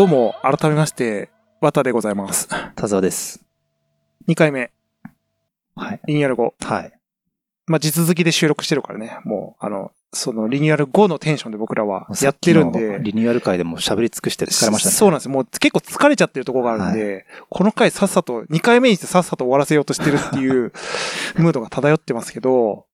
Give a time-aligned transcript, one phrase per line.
[0.00, 1.28] どうも、改めまして、
[1.60, 2.48] 綿でございます。
[2.74, 3.44] 田沢です。
[4.28, 4.70] 2回目、
[5.76, 6.00] はい。
[6.06, 6.54] リニューアル後。
[6.58, 6.92] はい。
[7.66, 14.94] まあ、地続きで収録してるからね、もう、あの、そのリニューアル後のテンションで僕らはやってるんでリニューアル会でも喋り尽くして疲れましたね。
[14.94, 15.32] そうなんですよ。
[15.32, 20.72] もう結構疲れちゃってるところがあるんで、この回さっさと、2回目にしてさっさと終わらせようとしてるっていう
[21.36, 22.86] ムードが漂ってますけど、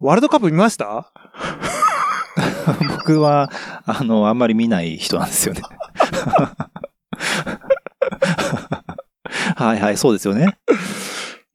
[0.00, 1.10] ワールドカップ見ました？
[2.90, 3.50] 僕は、
[3.86, 5.62] あの、あんまり見ない人なんですよね。
[9.56, 10.58] はいはい、そうですよね。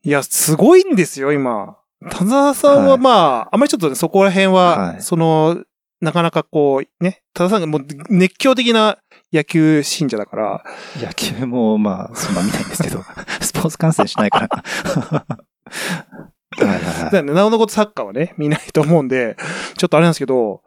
[0.04, 1.78] いや、すごいんですよ、今。
[2.12, 3.12] 田沢さんははいま
[3.50, 5.64] あ、あんまりちょっとね、そこら辺は、はいその、
[6.02, 8.98] なかなかこう、ね、田沢さんがもう熱狂的な
[9.32, 10.64] 野球信者だから、
[10.98, 13.02] 野球も、まあ、そんな見ないんですけど、
[13.40, 15.26] スポーツ観戦しないから。
[16.58, 17.12] はいはいはい。
[17.12, 19.36] だねなおのことサッカーはね、見ないと思うんで、
[19.78, 20.62] ちょっとあれなんですけど、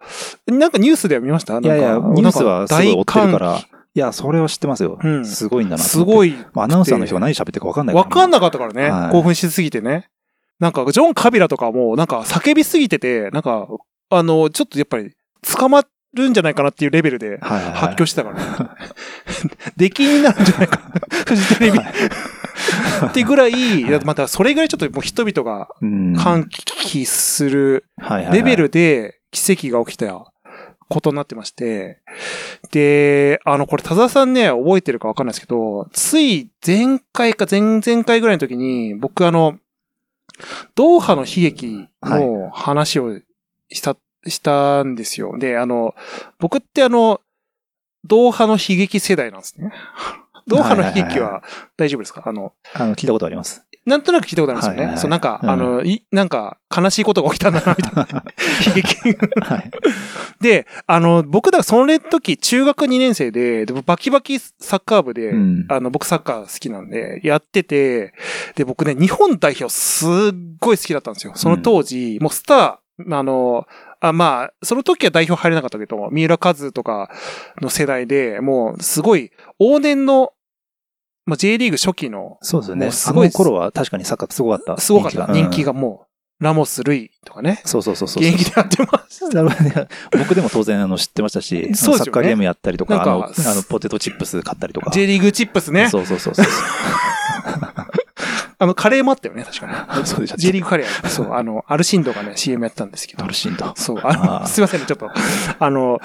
[0.47, 1.55] なんかニュースでは見ました？
[1.55, 3.39] なんかいやいや、ニュースはすごい追ってるか。
[3.39, 4.99] ら、いや、それは知ってますよ。
[5.03, 5.99] うんすごいんだなとす。
[5.99, 6.35] ごい。
[6.53, 10.09] まあアナウンサーの人が何喋ってるか分かんないなわかんなかったからね、はい興奮しすぎてね。
[10.59, 13.69] なんか、ジョン・カビラとかも、なんか叫びすぎてて、なんか、
[14.09, 15.13] あの、ちょっとやっぱり、
[15.47, 18.71] 捕まるんじゃないかなっていうレベルではいはいはい発狂してたからね。
[19.77, 21.01] 出禁になるんじゃないかな。
[21.27, 21.79] フジテレビ。
[23.07, 30.33] ってぐらい、またそれぐらいちょっともう人々がうん歓喜するはいはいはいレベルで奇跡が起きた
[30.89, 32.01] ことになってまして、
[32.71, 39.59] で、あの、これ、田沢さんね、覚えてるかわかんないですけど、つい前回か前々回ぐらいの時に、僕あの、
[40.75, 43.19] ドーハの悲劇の話を
[43.71, 45.37] した、したんですよ。
[45.39, 45.95] で、あの、
[46.39, 47.21] 僕ってあの、
[48.05, 49.73] ドーハの悲劇世代なんですね。
[50.47, 51.43] ドーハの悲劇は
[51.77, 52.23] 大丈夫ですか？
[52.25, 53.63] あの、あの、聞いたことあります。
[53.85, 54.79] なんとなく聞いたことあるんですよね。
[54.79, 58.25] はいはいはいそう、なんか、うんあの、い、なんか、悲しいことが起きたんだな、みたいな。
[58.67, 59.17] 悲劇。
[59.41, 59.71] はい。
[60.41, 68.13] で、あの、僕だからその時、中学2年生で、でバキバキサッカー部で、うんあの、僕サッカー好きなんで、やってて、
[68.57, 70.09] で、僕ね、日本代表すっ
[70.61, 71.33] ごい好きだったんですよ。
[71.37, 73.67] その当時、もうスター、あの、
[74.01, 77.11] あ、まあ、その時は代表入れなかったけど、三浦和とか
[77.61, 79.31] の世代で、もう、すごい、
[79.61, 80.33] 往年の、
[81.27, 82.87] まあ、J リーグ初期の、そうですよね。
[82.87, 84.81] もうすごいあの頃は確かにサッカーすごかった。
[84.81, 85.73] すごかった、人気が。
[85.73, 88.23] がもう、ラモス・ルイとかねうん、そうそうそうそう。
[88.23, 89.43] 現役でやってました。
[90.19, 94.91] 僕でも当然あの知ってましたし、ねサッカーゲームやったりとか、あの、あのポテトチップス買ったりとか。
[94.91, 95.89] J リーグチップスね。
[95.89, 96.47] そうそうそうそう。
[98.59, 99.67] あの、カレーもあったよね、確か
[100.01, 100.07] に。
[100.07, 101.09] そうでした J リーグカレー。
[101.09, 103.29] そう、あの、アルシンドがね、CM やってたんですけどド。
[103.29, 103.73] ルシンド。
[103.77, 105.11] そう、ああの、ーすいませんね、ちょっと。
[105.59, 106.01] あの、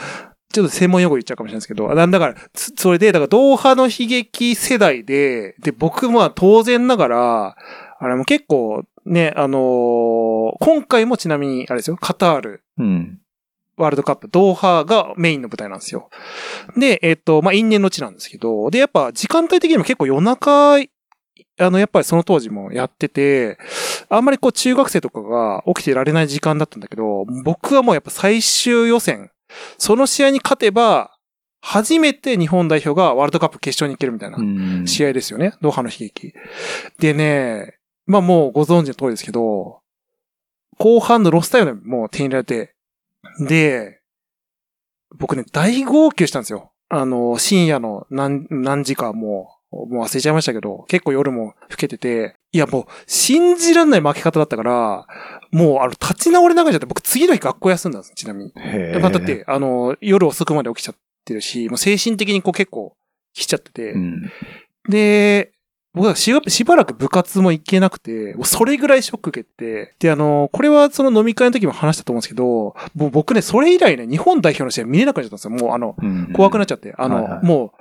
[0.51, 7.55] ちょっと専門用語言っちゃうかもしれないですけど、なんだから、つそれで、だから、ドーハの悲劇世代で、で、僕も当然ながら、
[7.99, 10.21] あれも結構、ね、あのー
[10.59, 13.19] 今回もちなみに、あれですよ、カタール、うん。
[13.77, 16.09] ワールドカップ、ドーハがメインの舞台なんですよ。
[16.77, 23.57] で、えっ、と、まあ、因縁の地なんですけど、で、やっぱ時間帯的にも結構夜中、あの、やっぱりその当時もやってて、
[24.09, 29.31] あんまりこう中学生とかが起きてられない時間だったんだけど、僕はもうやっぱ最終予選、
[29.77, 31.17] その試合に勝てば、
[31.61, 35.53] 初めて日本代表がワールドカップ決勝に行けるみたいなうん試合ですよね。
[35.61, 36.33] ドーハの悲劇。
[36.99, 39.81] でね、まあもうご存知の通りですけど、
[40.77, 42.75] 後半のロスタイムでもう点入れられて、
[43.47, 44.01] で、
[45.15, 46.71] 僕ね、大号泣したんですよ。
[46.89, 55.07] あの、深夜の何、何時かもう、もう忘れちゃいましたけど、結構夜も更けてて、いやもう、信じらんない負け方だったから、
[55.51, 58.53] もう、あの、立ち直れなくなっちゃって、僕次の日学校休んだんです、ちなみに。
[58.57, 62.95] へだって、あの、夜遅くまで起きちゃってるし、もう精神的にこう結構
[63.33, 64.31] 来ちゃってて、うん。
[64.89, 65.53] で、
[65.93, 75.67] 僕はしばしばらく部活も行けなくて、もうそれぐらいショック受けて、で、あの、これはその飲み会の時も話したと思うんですけど、もう僕ね、それ以来ね、日本代表の試合見れなくなっちゃったんですよ。
[75.67, 76.93] もうあの、うん怖くなっちゃって。
[76.97, 77.80] あの、はいはいもう、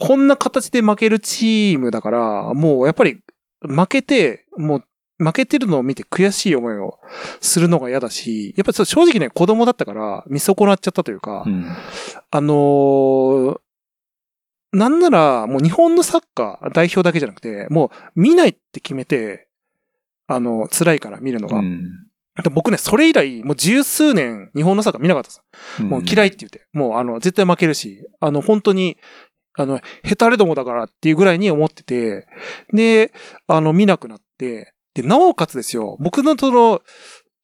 [0.00, 3.20] こんな形で負けるチームだから、もうやっぱり
[3.60, 4.84] 負けて、もう
[5.24, 6.98] 負けてるのを見て悔しい思いを
[7.40, 11.66] するのが嫌だし、やっぱ正直ね、子供だったから見損なっちゃったというか、うん。
[12.30, 13.60] あのー
[14.72, 19.48] なんなら、もう日本のサッカー代表だけじゃなくて、もう見ないって決めて、
[20.28, 21.58] あの、辛いから見るのが。
[21.58, 22.06] うん
[22.42, 25.42] で僕ね、それ以来、もう十数年日本のサッカー見なかったです。
[25.82, 26.64] もう嫌いって言って。
[26.72, 28.96] もうあの、絶対負けるし、あの、本当に、
[29.62, 32.26] あの、ヘタレどもだからっていうぐらいに思ってて、
[32.72, 33.12] で、
[33.46, 36.82] あの、見なくなって、で、なおかつですよ、僕のその、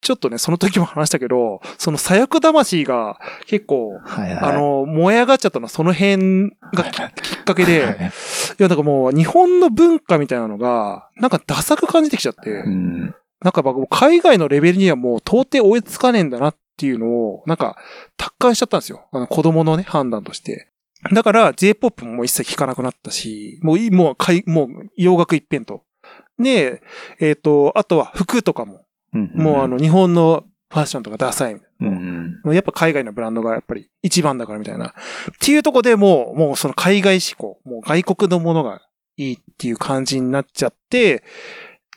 [0.01, 4.53] ちょっとね、その時も話したけど、その左翼魂が結構、はいはい。
[4.53, 8.11] あの、燃え上がっちゃったのはその辺がききっかけで、
[8.59, 13.15] いや、なんかもう日本の文化みたいなのが、なんかダサく感じてきちゃって、うん。
[13.41, 17.75] なんか僕海外のレベルにはもう到底追いつかねえんだなっていうのを、なんか
[18.17, 19.07] 達観しちゃったんですよ。
[19.11, 20.69] あの子供のね、判断として。
[21.11, 25.83] だから J-POP も一切聴かなくなったし、もういい、もうかい、もう洋楽一辺と。
[26.39, 26.81] で、
[27.19, 31.87] えっ、と、あとは服とかも、うんもうあ、の日本のファッションとかダサいみたいな。
[31.87, 32.41] うんうん。
[32.43, 34.87] もうやっぱ海外のブランドがやっぱり一番だからみたいな。
[34.87, 34.93] っ
[35.39, 38.81] ていうとこでもう、もうその海外志向、もう外国のものが
[39.15, 41.23] いいっていう感じになっちゃって、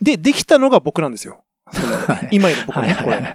[0.01, 1.45] で、できたのが僕なんですよ。
[2.31, 3.35] 今いる僕ね、これ。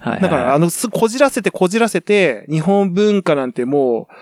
[0.00, 0.20] はい。
[0.20, 4.14] だから、あの、すこじらせてこじらせて、日本文化なんてもう、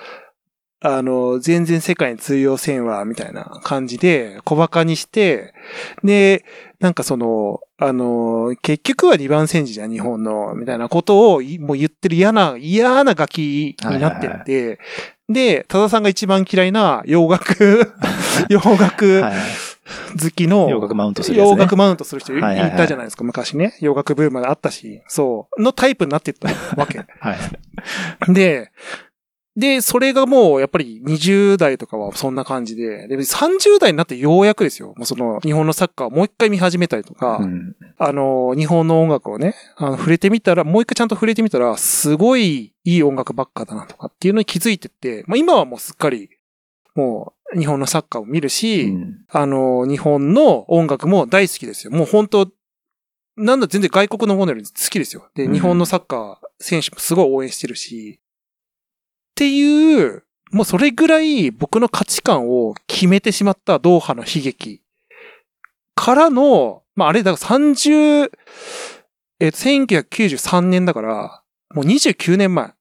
[0.81, 5.53] あの、全然世界に通用せんわ、みたいな感じで、小馬鹿にして、
[6.05, 6.45] で、
[6.79, 14.79] なんかその、あの、結局は二番煎じじゃん、日本の、みたいなことをいもう言ってる嫌な、嫌なガキになってって、
[15.29, 17.93] で、多田さんが一番嫌いな洋楽、
[18.49, 19.35] 洋楽はいはい
[20.21, 21.49] 好きの、洋楽マウントするね。
[21.49, 23.75] 洋楽マウントする人いたじゃないですか、昔ね。
[23.81, 26.99] 洋楽ブームまであったし、そう、のタイプになってったわけ。
[27.21, 27.35] は
[28.29, 28.33] い。
[28.33, 28.71] で、
[29.59, 34.95] で、それがもう、やっぱり20代とかはそんな感じで、で、30代になってようやくですよ。
[34.97, 46.31] もうその、日本のサッカーをもう一回見始めたりとか、うんあの、日本の音楽をね、あの、触れてみたら、もう一回ちゃんと触れてみたら、すごいいい音楽ばっかだなとかっていうのに気づいてって、まあ今はもうすっかり、
[46.95, 51.93] もう、日本のサッカーを見るし、うんあの、日本の音楽も大好きですよ。
[51.93, 52.49] もう本当
[53.37, 55.29] なんだ全然外国のものより好きですよ。
[55.35, 58.21] で、うん日本のサッカー選手もすごい応援してるし、
[59.39, 64.83] っていう、もうそれぐらい僕の価値観を決めてしまったドーハの悲劇
[65.95, 68.33] からの、まああれだから30、
[69.39, 71.43] えっと、1993年だから、
[71.73, 72.73] もう29年前。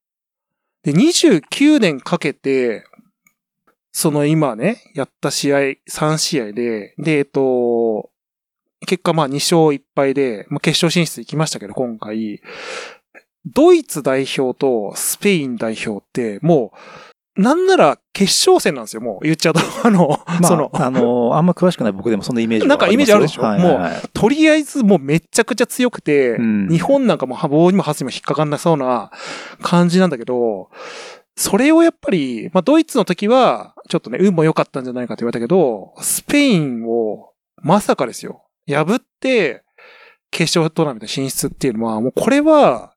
[0.82, 2.86] で、29年かけて、
[3.92, 5.58] その今ね、やった試合、
[5.88, 8.10] 3試合で、で、えっと、
[8.88, 12.42] 結果まあ2勝1敗で、まあ、決勝進出行きましたけど、今回、
[13.46, 16.72] ドイツ代表とスペイン代表って、も
[17.36, 19.60] う、なんなら決勝戦なんですよ、もう言っちゃうと。
[19.84, 29.12] あの、まその、あ、あの、あんま詳しくない僕でもそんなイメージなんかイメージあるでしょはいはいはいとりあえずもうめちゃくちゃ強くて、うん日本なんかも棒にもハスにも引っかかんなそうな
[29.62, 30.70] 感じなんだけど、
[31.36, 37.32] それをやっぱり、まあドイツの時は、ちょっとね、運も良かったんじゃないかと言われたけど、スペインを
[37.62, 38.44] まさかですよ。
[38.68, 39.64] 破って、
[40.32, 42.94] 決勝トーナメント進出っていうのは、もうこれは、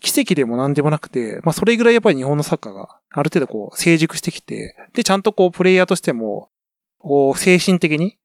[0.00, 6.48] 奇跡でも何でもなくて、まあそれぐらいやっぱり日本のサッカーがある程度こう成熟してきて、で、ちゃんとこうプレイヤーとしても、
[6.98, 8.16] こう精神的に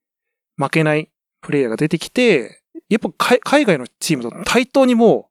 [0.55, 1.09] 負けない
[1.41, 5.29] プレイヤーが出てきて、やっぱ海海外のチームと対等にも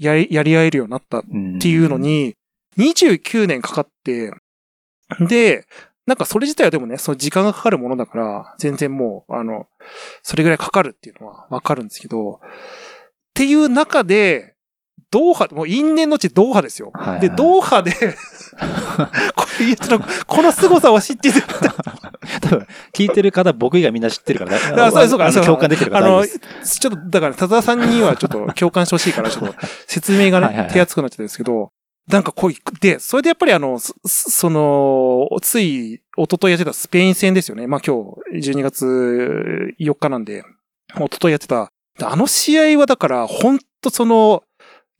[0.00, 1.22] うやり、やり合えるようになったっ
[1.60, 2.34] ていうのに、
[2.78, 4.32] 29年かかって、
[5.20, 5.66] で、
[6.06, 9.68] なんかそれ自体はでもね、その時間がかかるものだから、全然もう、あの、
[10.22, 12.38] それぐらいかかるっていうのはわかるんですけど、っ
[13.34, 14.51] ていう中で、
[15.12, 16.90] ドーハ、もう因縁の地ドーハですよ。
[16.94, 17.92] はいはいで、ドーハで、
[19.36, 21.42] これ言ったら、この凄さを知ってて、
[22.40, 24.58] 多分、聞いてる方、僕以外みんな知ってるからね。
[24.82, 29.54] あそうそうか共感できる方あの、ちょっと、だから、田沢さんにはちょっと共感してほしいから、ちょっと
[29.86, 31.70] 説明がねはいはいは、い手厚くなっちゃったんですけど、
[32.08, 37.66] なんかこう、で、それでやっぱりあの、そその、つい、一昨日やってたスペイン戦ですよね。
[37.66, 40.42] まあ今日、12月4日なんで、
[40.96, 41.70] 一昨日やってた。
[42.00, 44.42] あの試合はだから、本当その、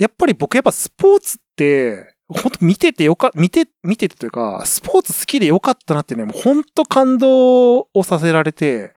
[0.03, 8.95] やっぱり僕やっぱスポーツって、本当見ててよか、見て、見ててというか、スポーツ好きでよかったなってね、もう本当感動をさせられて、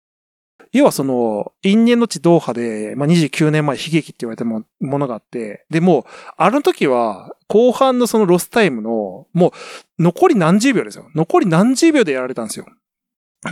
[0.72, 9.52] 要はその、因縁の地ドーハで、まあ、29年前悲劇って言われたものがあって、で、も、あの時は、後半のそのロスタイムの、も
[9.98, 11.08] う、残り何十秒ですよ。
[11.14, 12.66] 残り何十秒でやられたんですよ。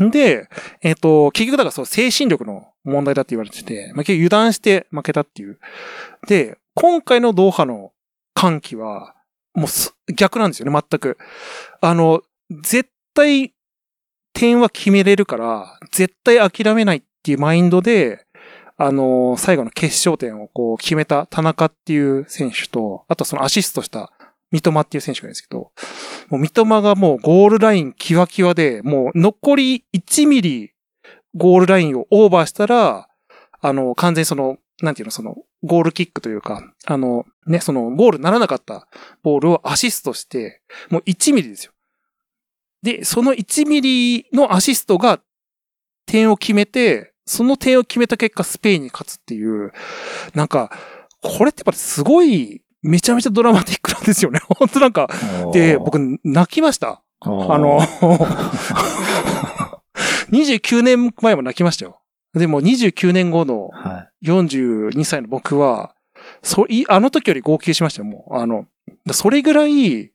[0.02, 0.48] んで、
[0.82, 5.60] えっ、と、結局だからそう、精神力の問題だって言われてて、まあ、結局油断して負けたっていう。
[6.26, 7.92] で、今回のドーハの
[8.34, 9.14] 歓喜は、
[9.54, 11.16] もう逆なんですよね、全く。
[11.80, 12.22] あの、
[12.62, 13.54] 絶対、
[14.32, 18.26] 点は決めれるから、絶対諦めないっていうマインドで、
[18.76, 24.12] あの、最後の決勝点をこう決めた田中っていう選手と、あとそのアシストした
[24.50, 25.70] 三笘っていう選手がいるんですけど、
[26.28, 30.72] もう三笘がもうゴールラインキワキワで、もう残り1ミリ
[31.36, 33.08] ゴールラインをオーバーしたら、
[33.60, 38.88] あの、完全にその、なんていうの、その、ゴールキックというか、あの、ね、その、ゴールならなかった
[39.22, 41.72] ボールをアシストして、もう1ミリですよ。
[42.82, 45.20] で、その1ミリのアシストが
[46.06, 49.72] 点を決めて、その点を決めた結果スペインに勝つっていう、
[50.34, 50.70] なんか、
[51.22, 54.40] これってやっぱりすごい、めちゃめちゃドラマティックなんですよね。
[54.58, 55.08] 本当なんか、
[55.52, 57.02] で、僕、泣きました。
[57.20, 57.80] ああの、
[60.30, 62.02] 29年前も泣きましたよ。
[62.34, 65.94] でも29年後のは42歳の僕は、
[66.42, 68.36] そい、あの時より号泣しましたよ、もう。
[68.36, 68.66] あの、
[69.12, 70.12] それぐらい、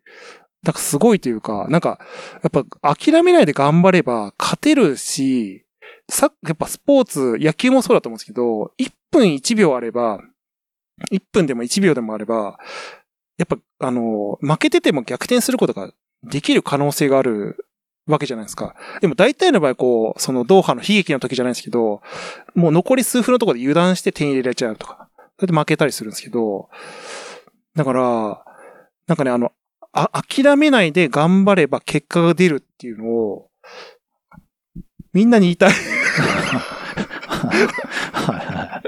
[0.63, 1.99] なんかすごいというか、なんか、
[2.43, 5.65] やっぱ諦めないで頑張れば勝てるし、
[6.09, 10.19] さ、やっぱスポーツ、野球もそうだと思うんですけど、1分1秒あれば、
[11.11, 12.59] 1分でも1秒でもあれば、
[13.37, 17.68] やっぱ、あの、負けてても逆転することができる可能性がある
[18.09, 18.75] わけじゃないですか。
[19.01, 22.01] でも大体の場合、こう、そのドーハの悲劇の時じゃないですけど、
[22.55, 26.69] もう残り数分のところで油断して点入れられちゃうとか、それで負けたりするんですけど、
[27.75, 28.43] だから、
[29.07, 29.51] なんかね、あの、
[29.91, 33.49] あ、諦めないで頑張れば結果が出るっていうのを、
[35.13, 35.69] みんなに言いたい。
[38.11, 38.81] はいは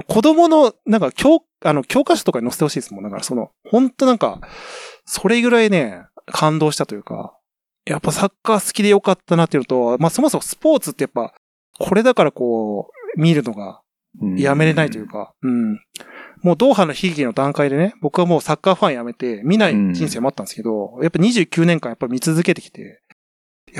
[0.00, 0.02] い。
[0.06, 3.04] 子供の、なんか教、あの、教科書とかに載せてほしいですもん。
[3.04, 4.40] だからその、本当なんか、
[5.04, 7.36] それぐらいね、感動したというか、
[7.84, 11.34] やっぱサッカー好きでよかったなっていうのと、まあそもそもスポーツってやっぱ、
[11.78, 13.80] これだからこう、見るのが
[14.36, 15.74] やめれないというか、うん。
[16.42, 23.02] もうドーハの悲劇の段階でね、僕はもうサッカーファンやめて、見ない人生もあったんですけど、やっぱ29年間やっぱ見続けてきて、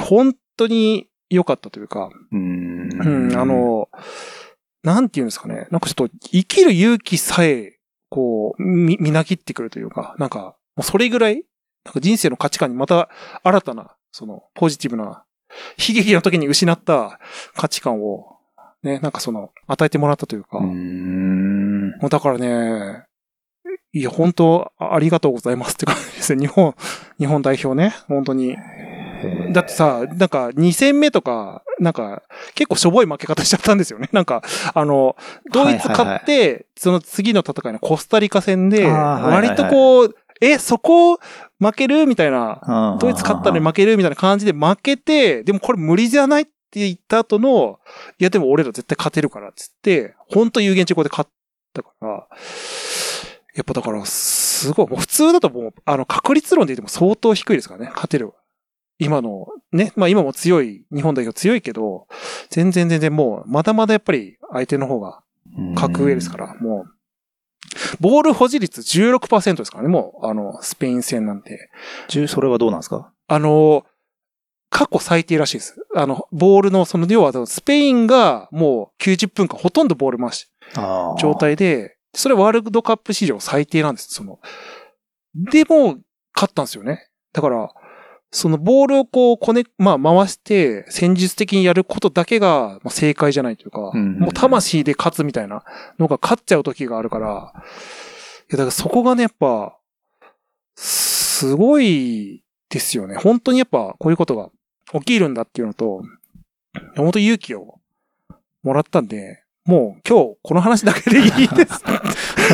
[0.00, 2.88] 本当に良かったというか、うん。
[2.93, 3.88] うん、あ、の、
[4.83, 5.67] なんていうんですかね。
[5.71, 7.78] なんかちょっと生きる勇気さえ、
[8.11, 11.45] こう、み、みなぎってくるというか、なんか、もうそれぐらい、
[11.88, 13.09] なんか人生の価値観にまた
[13.42, 15.25] 新たな、その、ポジティブな、
[15.78, 17.18] 悲劇の時に失った
[17.54, 18.37] 価値観を、
[18.83, 21.92] ね、なんかその、与えてもらったというか、うもん。
[22.02, 23.04] うだからね、
[23.92, 26.40] いや、本当あありがとうございますって感じですね。
[26.47, 26.75] 日本、
[27.18, 28.57] 日本代表ね、本当に。
[29.50, 32.23] だってさ、なんか2戦目とか、なんか
[32.54, 34.11] 結構しょぼい負け方しちゃったんですよね。
[34.12, 34.42] なんか、
[34.75, 35.16] あの、
[35.50, 41.18] ドイツ勝って、その次の戦いのコスタリカ戦で、割とこう、え、そこ
[41.61, 42.07] 負ける？
[42.07, 43.97] みたいな、ドイツ勝ったのに負ける？
[43.97, 47.78] みたいな感じで負けて、でもこれ無理じゃないって言った後の、
[48.18, 51.30] いやでも俺ら絶対勝てるからっつって、ほんと有言実行で勝っ
[51.73, 52.28] たから、
[53.54, 58.33] やっぱだから、すごい、もう普通だともう、あの、確率論で言っても相当低いですからね、勝てる。
[59.00, 62.07] 今の、ね、まあ今も強い、日本代表強いけど、
[62.50, 65.23] 全然全然もう、まだまだやっぱり相手の方が
[65.75, 66.92] 格上ですから、もう、
[68.01, 71.71] ボール保持率16%ですからね、もう、あの、スペイン戦なんて。
[72.09, 73.13] 中、それはどうなんですか？
[73.27, 73.85] あの、
[74.71, 75.77] 過去最低らしいです。
[75.95, 80.47] あの、ボールの、その、要は、スペインがもう90分間ほとんどボール回し、
[81.19, 81.35] 状。
[81.35, 84.39] 態で、それワールドカップ史上最低なんです、その。
[85.35, 85.99] でも、
[86.35, 87.09] 勝ったんですよね。
[87.33, 87.71] だから、
[88.31, 95.65] そのボールをこう、こね、まあ回して、戦術的にやることだけが、まあ、正解じゃないというか、うんもう魂で勝つみたいな
[95.99, 97.61] のが勝っちゃう時があるから、い
[98.51, 99.79] や、だからそこがね、やっぱ、
[100.77, 103.17] すごいですよね。
[103.17, 104.51] 本当にやっぱ、こういうことが
[105.01, 106.03] 起きるんだっていうのと、
[106.97, 107.81] 本当勇気を
[108.63, 111.83] もらったんで、もう今日この話だけでいいです。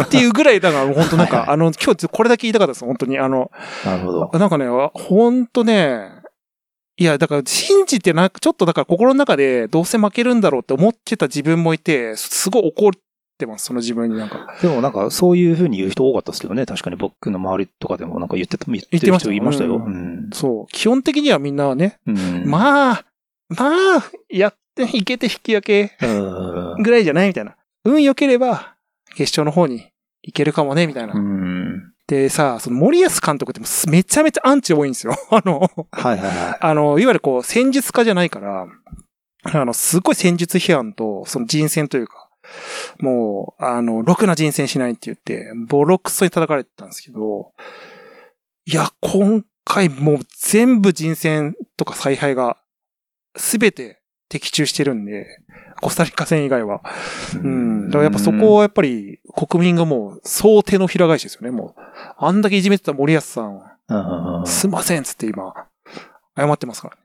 [0.02, 3.18] っていうぐらい、だから本当なんか、はいはいあの、今日これだけ言いたかったです、本当に。
[3.18, 3.50] あの、
[3.84, 4.30] なるほど。
[4.38, 6.24] なんかね、本当ね、
[6.96, 12.90] いや、だから信じてなく、ちょっとだから心の中でどうせ負けるんだろうって思ってた自分もいて、すごい怒っ
[13.36, 14.54] てます、その自分になんか。
[14.62, 16.66] でもなんか、そういう風に言う人多かったですけどね。
[16.66, 19.76] 確かに僕の周りとかでもなんか言ってた、言ってるてました人いましたよ。
[19.76, 20.30] ううん。
[20.32, 20.72] そう。
[20.72, 22.44] 基本的にはみんなはね、うん。
[22.46, 23.04] まあ、
[23.48, 27.56] まあ、やっていけて引き分けうんぐらいじゃないみたいな。
[27.84, 28.73] 運良ければ、
[29.14, 29.90] 決勝の方に
[30.22, 31.14] 行けるかもね、みたいな。
[31.14, 31.92] うん。
[32.06, 35.14] でさ、その森保監督ってめちゃめちゃアンチ多いんですよ。
[35.30, 38.66] あの、はいはいはあの、いわゆるこう、戦術家じゃないから、
[39.44, 42.28] あの、すごい戦術批判と、その人選というか、
[42.98, 47.52] もう、あの、ろくな人選しないって言って、ボロクソに叩かれてたんですけど、
[48.66, 52.58] いや、今回もう全部人選とか采配が、
[53.36, 55.26] すべて的中してるんで、
[55.80, 56.80] コスタリカ戦以外は。
[57.34, 57.38] い。
[57.38, 57.86] うん。
[57.88, 61.80] だからやっぱそこはやっぱり国民がもう、総手のひら返しですよね、もう。
[62.18, 63.60] あんだけいじめてた森保さん
[64.46, 65.52] すいませんっつって今、
[66.36, 67.02] 謝ってますからね。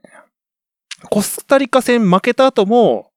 [1.08, 3.10] コスタリカ戦負けた後も、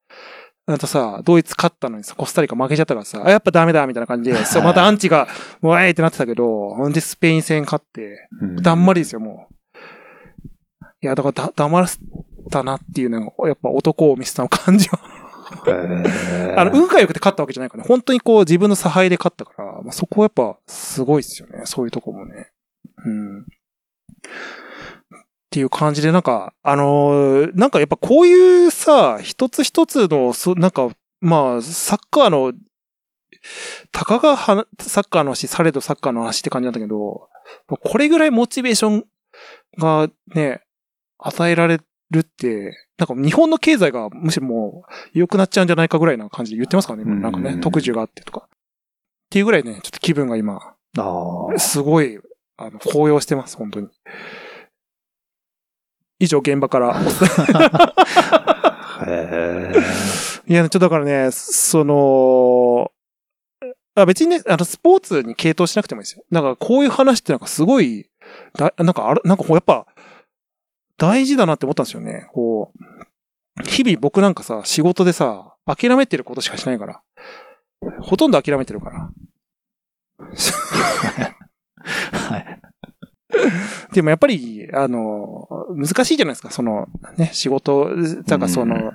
[0.66, 5.28] あとさ、ドイツ勝ったのにさ、コスタリカ負けちゃったからさ、あ、やっぱダメだみたいな感じで、そう、またアンチが、
[5.62, 9.54] もうえーってなってたけど、ほんでスペイン戦勝って、うんだんまりですよ、もう。
[11.02, 12.00] いや、だからだ、黙らせ
[12.50, 15.00] たなっていうのが、やっぱ男を見せた感じは。
[16.58, 17.88] あの、運が良くて勝ったわけじゃないからね。
[17.88, 21.62] 本当にこう自分の差配で勝ったから、まあ、そこはやっぱすごいですよね。
[21.66, 22.52] そういうとこもね。
[23.06, 23.42] うん。
[23.42, 23.44] っ
[25.50, 30.90] ていう感じで、なんか、あのーなんかやっぱこういうさ、一つ一つの、そなんか、
[31.22, 32.54] まあ、サッカーの、
[33.92, 37.30] たかがはサッカーの話、されどサッカーの話って感じなんだけど、
[37.68, 39.06] これぐらいモチベーション
[39.78, 40.62] がね、
[41.20, 41.80] 与えられ
[42.14, 48.48] るって、なんか日本の経済がむしろもう良くなっちゃうんじゃないかぐらいな感じで言ってますからね、今なんかね、うん特需があってとか。
[48.48, 48.50] っ
[49.30, 50.76] ていうぐらいね、ちょっと気分が今。
[51.58, 52.20] すごい、
[52.58, 53.88] あの、高揚してます、本当に。
[56.20, 56.96] 以上、現場から。
[59.08, 59.74] へ
[60.48, 62.92] いや、ちょっとだからね、その、
[63.96, 66.24] あ別にね、あの、スポーツに傾倒しなくてもいいですよ。
[66.32, 68.10] なんか、こういう話ってなんかすごい、
[68.58, 69.86] だなんか、あれ、なんかこう、やっぱ、
[71.04, 72.28] 大事だなって思ったんですよね。
[72.32, 72.72] こ
[73.60, 77.02] う、日々僕なんかさ、仕事でさ、諦めてることしかしないから。
[78.02, 79.10] ほとんど諦めてるから。
[82.14, 82.62] はい。
[83.92, 87.90] でもやっぱり、あの、難しいじゃないですか、その、ね、仕事、
[88.24, 88.92] だからその、うん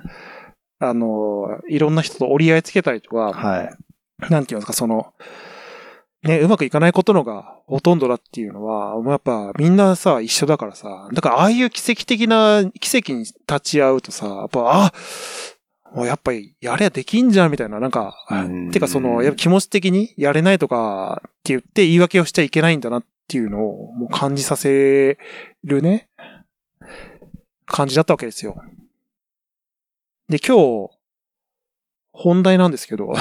[0.79, 3.69] あの、いろんな人と折り合いつけたりとか、はい。
[4.31, 5.13] なんていうんですか、その、
[6.23, 14.93] ね、うまくいかないことのがほとんどだっていうのは、もうやっぱみんなさ、一緒だからさ、だからああいう奇跡的な奇跡に立ち会うとさ、やっぱ、あ、
[15.95, 25.17] もうやっぱりやれやできんじゃんみたいな、なんか、うんてかその、やっぱ気持ち的にやれないとかって言って言い訳をしちゃいけないんだなっていうのをもう感じさせ
[25.63, 26.09] るね、
[27.65, 28.61] 感じだったわけですよ。
[30.27, 30.57] で、今
[30.87, 30.98] 日、
[32.21, 33.13] 本題なんですけど、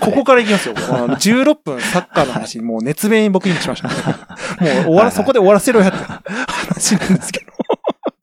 [0.00, 0.74] ここからいきますよ。
[0.88, 3.94] あの16分サッカーの話、もう熱弁僕今しました、ね。
[4.60, 7.50] もう終わら、そこで終わらせろやって話なんですけど。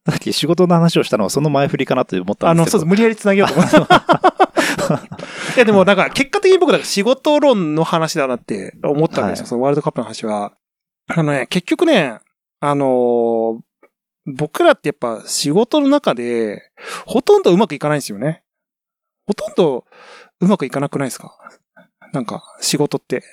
[0.10, 2.80] さっき仕事の話をしたのはその前振りかなと思ったあの、んですけど。
[2.84, 2.90] そうです。
[2.90, 3.76] 無理やり繋げようと思って。
[5.58, 9.44] いや、でも、だから、結果的に僕、だから仕事論の話だなって思ったんですよ。
[9.44, 10.54] はいそのワールドカップの話は。
[11.08, 12.20] あのね、結局ね、
[12.62, 13.60] あのー
[14.30, 16.72] 僕らってやっぱ仕事の中で、
[17.06, 18.44] ほとんどうまくいかないんですよね。
[19.28, 19.86] ほとんど
[20.40, 21.38] うまくいかなくないですか？
[22.14, 23.24] なんか、仕事って。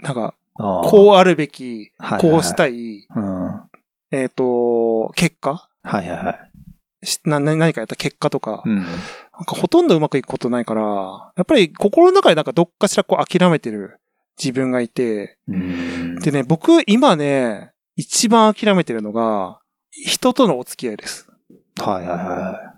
[0.00, 3.44] なんか、こうあるべき、はいこうしたい、うん。
[3.44, 3.68] は
[4.10, 5.68] えっ、と、結果？
[5.84, 6.30] いはいは
[7.02, 7.06] い。
[7.06, 8.76] しなな何かやった結果とか、うん。
[8.76, 8.86] なん
[9.46, 14.00] かほとんどうまくいくことないから、やっぱり心の中でなんかどっかしらこう諦めてる
[14.38, 21.28] 自分がいて、うんでね、僕今ね、一番諦めてるのが、人とのお付き合いです。
[21.80, 22.71] はいはいは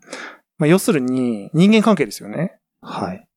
[0.58, 2.58] まあ、要するに、人間関係ですよね。
[2.82, 2.86] い。
[2.86, 3.28] はい。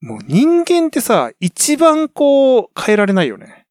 [0.00, 3.66] もう人間ってさ、一番こう変えられないよね。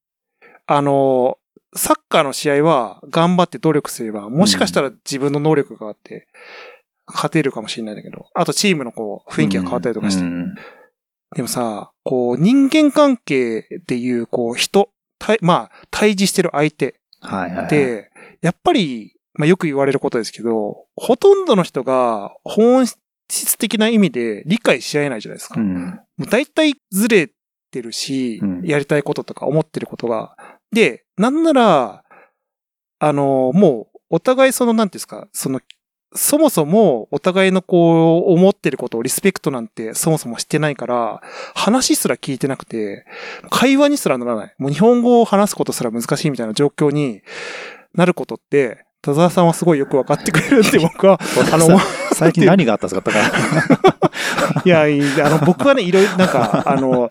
[0.65, 1.37] あの、
[1.75, 6.27] サッカーの試合は頑張って努力すれば、もしかしたら自分の能力があって、
[7.07, 10.23] 勝てるかもしれないんだけど、あとチームのこう、雰囲気が変わったりとかして。
[10.23, 10.55] うん
[11.35, 17.67] でもさ、こう、人間関係っていう、こう、人、対まあ、対峙してる相手はいはいはい。
[17.67, 18.09] で、
[18.41, 22.85] やっぱり、まあよく言われることですけど、ほとんどの人が本
[23.29, 25.59] 質的な意味で理解し合えないじゃないですか。
[25.59, 25.99] うん。
[26.17, 27.29] もう大体ずれ
[27.71, 30.35] てるし、うんやりたいこととか思ってることが。
[30.71, 32.03] で、なんなら、
[32.99, 35.61] あの、もう、お互いその、なんていうんですか、その、
[36.13, 41.21] そもそもお互いのこう、思ってることをリスペクトなんてそもそもしてないから、
[41.53, 43.05] 話すら聞いてなくて、
[43.49, 44.55] 会話にすらならない。
[44.57, 47.21] もう日本語を話すことすら難しいみたいな状況に
[47.93, 51.19] なることって、田沢さんはすごいよくわかってくれるって僕は、
[51.53, 51.79] あの、
[52.13, 53.11] 最近何があったんですか？
[54.65, 57.09] いや、いやあの、僕はね、いろいろ、なんか、 あの、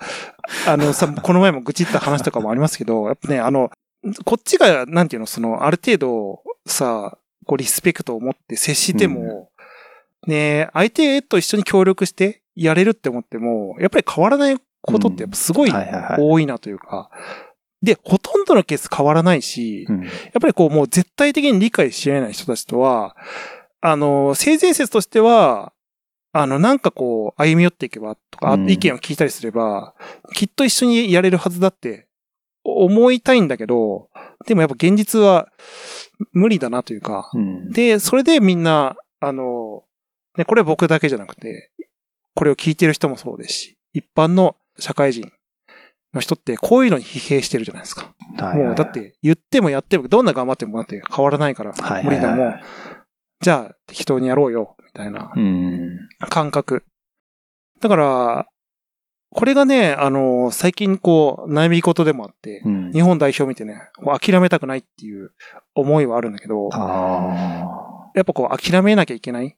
[0.67, 3.71] あの、さ、この前も愚痴った話とかもありますけど、やっぱね、あの、
[4.25, 9.51] こっちが、なんていうの、その、ある程度、さ、こう、リスペクトを持って接しても、
[10.27, 16.17] ね、相手と一緒に協力してやれるって思っても、やっぱり変わらないことってやっぱすごいはいはいはい。
[16.19, 17.11] 多いなというか、
[17.85, 23.17] で、ほとんどのケース変わらないし、うんやっぱりこうもう絶対的に理解し合えない人たちとは、
[23.81, 25.73] あの、性善説としては、
[26.33, 29.95] あの、なんかこう、歩み寄っていけばとか、あうん意見を聞いたりすれば、
[30.35, 32.09] きっと一緒にやれるはずだって
[32.65, 34.09] 思いたいんだけど、
[34.47, 35.49] でもやっぱ現実は
[36.33, 37.71] 無理だなというか、うん。
[37.71, 39.85] で、それでみんな、あの、
[40.37, 41.71] ね、これは僕だけじゃなくて、
[42.35, 45.31] これを聞いてる人もそうですし、一般の社会人
[46.15, 48.15] の人ってこういうのに疲弊してるじゃないですか。
[48.39, 52.39] はいはいもうだっ、て言ってもやってもどんな頑張ってもだって変わらないからはい無理だもん。
[52.39, 52.63] はいはい
[53.41, 55.99] じゃあ適当にやろうよ、みたいなうん。
[56.31, 56.85] 感覚。
[57.81, 58.47] だから、
[59.31, 62.93] これがね、あの、最近こう悩み事でもあって、うん。
[62.93, 65.33] 日本代表見てね、諦めたくないっていう
[65.75, 69.55] 思いはあるんだけど、あやっぱこう諦めなきゃいけない。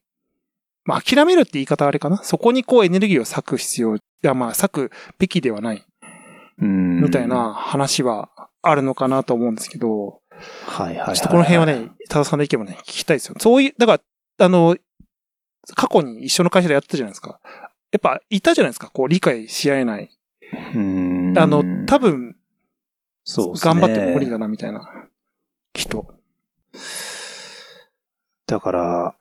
[0.83, 2.17] まあ諦めるって言い方あれかな？
[2.23, 5.85] そこにこうエネルギーを割く必要、いやまあ割くべきではない。
[6.57, 7.27] みたい。
[7.27, 8.29] な話は
[8.61, 10.21] あるのかなと思うんですけど、
[10.65, 11.15] はいはいはい。
[11.15, 13.35] ちょっとこの辺はね、多田さんの意見もね、聞きたいですよ。
[13.39, 13.99] そういう、だか
[14.37, 14.75] ら、あの、
[15.75, 17.39] 過去に一緒の会社でやってたじゃないですか。
[17.91, 18.89] やっぱ、いたじゃないですか。
[18.89, 20.09] こう、理解し合えない。
[20.75, 21.33] うん。
[21.37, 22.35] あの、多分、
[23.23, 24.89] そうですね頑張っても無理だな、みたいな
[25.73, 26.05] 人。
[28.45, 29.15] だから、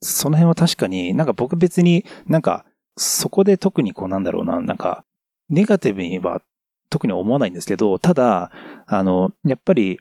[0.00, 2.64] その辺は確かに、なんか僕別になんか、
[2.96, 5.04] そこで特にこうなんだろうな、なんか、
[5.48, 6.42] ネガティブには
[6.90, 8.50] 特に思わないんですけど、ただ、
[8.86, 10.00] あの、やっぱり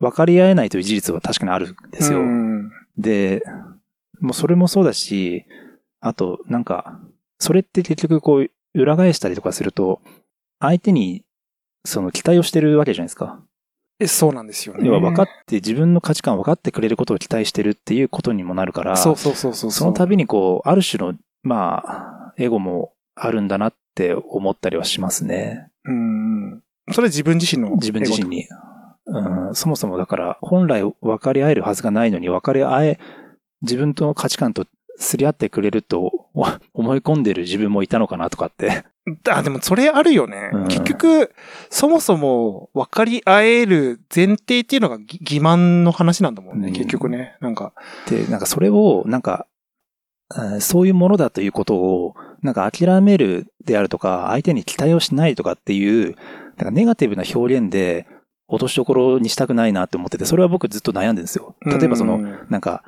[0.00, 2.20] 分かり合えないという事実は確かにあるんですよ。
[2.20, 3.42] うんで、
[4.20, 5.44] もうそれもそうだし、
[6.00, 6.98] あと、なんか、
[7.38, 10.00] それって結局こう、裏返したりとかすると、
[10.60, 11.24] 相手に、
[11.84, 13.40] その期待をしてるわけじゃないですか。
[13.98, 14.86] えそうなんですよね。
[14.86, 19.70] 要は分かって、自分の価値観を分かってくれることを期待してるっていうことにもなるから、そうそうそうそう。
[19.70, 25.68] その度にこう、ある種の、まあ、エゴもあるんだなって思ったりはしますね。
[25.84, 26.62] うん。
[26.92, 27.74] それは自分自身の。
[27.76, 28.28] 自分自身。
[28.28, 28.46] に。
[29.06, 33.00] うん、そもそもだから、本来分かり合えるはずがないのに分かり合え、
[33.62, 34.66] 自分との価値観と
[34.98, 38.84] すり合ってくれるとお 思い込んでる自分もいたのかなとかって。
[39.28, 40.50] あ、でもそれあるよね。
[40.52, 41.32] うん結局、
[41.70, 47.36] そもそも分かり合える前提っていうのがぎ欺瞞の話なんだもんね、うん結局ね。
[47.40, 47.72] なんか。
[48.08, 49.46] で、なんかそれを、なんか、
[50.36, 56.16] うんそういうものだということを、なんか諦めるであるとか、相手に期待をしないとかっていう、
[56.56, 58.06] なんかネガティブな表現で
[58.48, 61.56] 落としどころにしたくないなって思ってて、それは僕ずっと悩んでるんですよ。
[61.64, 62.82] 例えばその、うんなんか、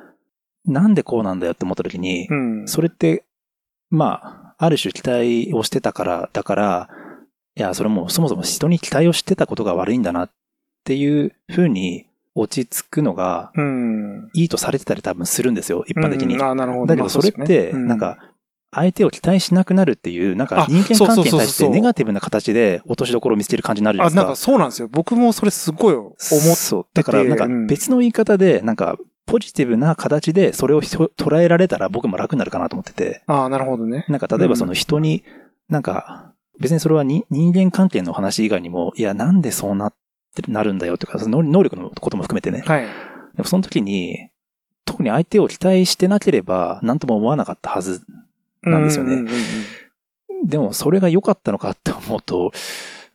[0.64, 2.68] なんでこうなんだよって思った時に、うん。
[2.68, 3.24] それって、
[3.90, 6.88] まあ、ある種期待をしてたから、だから、
[7.56, 10.30] いや、それもうそもそも人に期待をしてたことが悪いんだなっ
[10.84, 14.30] ていうふうに落ち着くのがうん。
[14.34, 16.36] いいとされてたり多分するんですよ、一般的に。
[16.36, 16.86] うんあ、なるほど。
[16.86, 18.18] だけどそれって、まあなん、か、
[18.70, 24.22] 相手を期待しなくなるっていう、なんかあ人間関係に対してネガティブな形で落としどころを見つける感じになるじゃないですか。
[24.22, 24.88] なんかそうなんですよ。
[24.90, 26.86] 僕もそれすごい思っそう。
[26.92, 33.22] だから、なんかうん別の言い方で、なんか、ポジティブな形でそれを捉えられたら僕も楽になるかなと思ってて。
[33.26, 34.06] ああ、なるほどね。
[34.08, 35.22] なんか例えばその人に、
[35.68, 39.94] なんか、別にそれはに人間関係の話以外にも、いや、なんでそうなっ
[40.34, 42.62] てなるんだよとか、その能力のことも含めてね。
[42.66, 42.82] はい。
[42.82, 42.88] で
[43.38, 44.30] もその時に、
[44.84, 48.02] 特に相手を期待してなければ、なんとも思わなかったはず。
[48.68, 49.30] なんですよね
[50.44, 52.52] でもそれが良かったのかって思うと、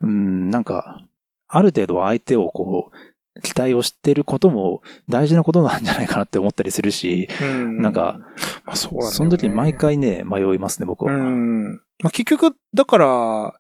[0.02, 1.02] うん、なんか、
[1.48, 8.20] ある程度相手をこう、期待をしてることも大事なことなんじゃないかなって思ったりするし、うんなんか、
[8.66, 11.13] まあそねその時に毎回ね、迷いますね、僕は。
[11.13, 11.74] うん。
[12.02, 13.54] まあ、結局、だから、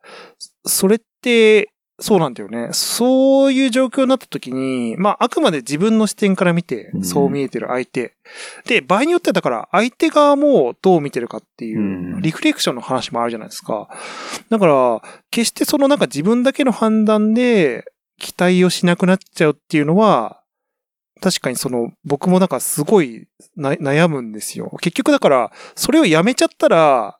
[0.65, 2.69] それって、そうなんだよね。
[2.71, 8.15] そういう状況になった時に、まあ、あくまで自分の視点から見てう、んそう見えてる相手。
[8.65, 11.81] で、場合によってはだから、相手側もどう見てるかっていうう、
[12.17, 13.89] んリフレクションの話もあるじゃないですか。
[14.49, 17.85] だから、決してそのなんか自分だけの判断で、
[18.19, 20.41] 期待をしなくなっちゃうっていうのは、
[21.21, 24.71] 確かにその、僕もなんかすごいな悩むんですよ。
[24.81, 27.17] 結局だから、それをやめちゃったら、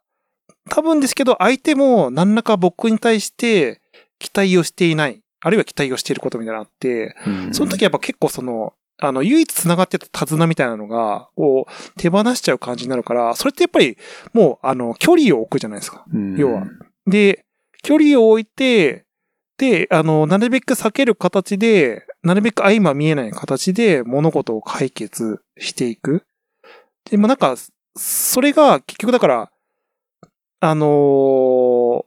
[0.70, 3.82] 多分ですけど、相手も何らか僕に対して
[4.24, 5.22] 期待をしていない。
[5.42, 13.98] あるいは期待をしていることみたいなのがあって、うんその時やっぱ結構その、あの、唯一繋がってた手綱みたいなのが、こう、手放しちゃう感じになるから、それってやっぱり、
[14.32, 16.06] もう、あの、距離を置くじゃないですか。
[16.14, 16.64] うん要は
[17.06, 17.44] で、
[17.82, 19.06] 距離を置いて、
[19.58, 26.24] で、あの、なるべく避ける形で、なるべく相ま見えない形で物事を解決していく。
[27.10, 27.56] でもなんか、
[27.98, 29.52] それが結局だから、
[30.62, 32.04] あのー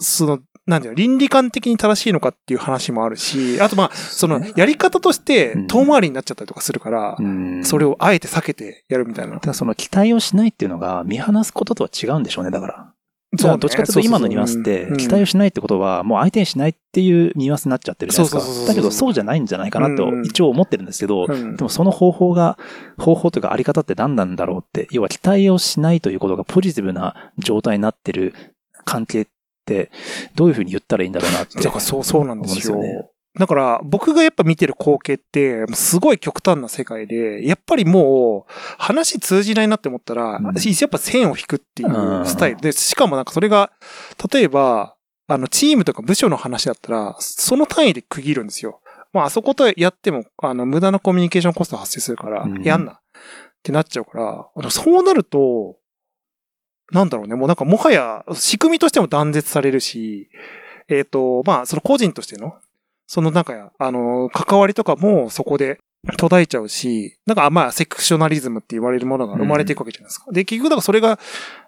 [0.00, 5.66] その、なんていうの、倫理観的に正しいのかっていう話もあるし、あとまあ、その、やり方としてうん。
[5.66, 7.64] 遠回りになっちゃったりとかするから、うん。
[7.64, 9.34] それをあえて避けてやるみたいな。
[9.34, 9.40] だ。
[9.40, 12.94] からその期待をしないっていうのが見放すこととは違うんでしょうね、だから。
[13.34, 18.40] だからどっちかというと今のニュアンスって、期待をしないってことは、もう相手にしないっていうニュアンスになっちゃってるじゃないですか。
[18.40, 20.26] そうそうそうそうだけどそうじゃないんじゃないかなとうん。
[20.26, 21.56] 一応思ってるんですけど、うん。
[21.56, 22.58] でもその方法が、
[22.98, 28.34] 方法というかあり方って何なんだろうって、要は期待をしないということがポジティブな状態になってる
[28.84, 29.32] 関係って、
[30.34, 31.60] どういうふうに言ったらいいんだろうなって。
[31.60, 32.76] だからそう、そうなんですよ。
[33.38, 43.72] だから、僕がやっぱ見てる光景って、すごい極端な世界で、やっぱりもう、話通じないなって思ったら、うんやっぱ線を引くっていうスタイルで、しかもなんかそれが、
[44.32, 44.96] 例えば、
[45.28, 48.80] あの、チームとか部署の話だったら、その単位で区切るんですよ。
[49.14, 52.92] まあ、あそことやっても、あの、無駄なコミュニケーションコスト発生するからうん、やんな。
[52.92, 52.98] っ
[53.62, 55.76] てなっちゃうから、そうなると、
[56.90, 60.28] なんだろうね、もうなんかもはや、仕組みとしても断絶されるし、
[60.88, 62.54] えっ、と、まあ、その個人としての、
[63.06, 65.78] そのなんか、あの、関わりとかもそこで
[66.18, 70.32] 途絶えちゃうし、なんかまあ、セクショナリズムって言われるものが生まれていくわけじゃないですか。
[70.32, 71.20] で、結局だからそれが、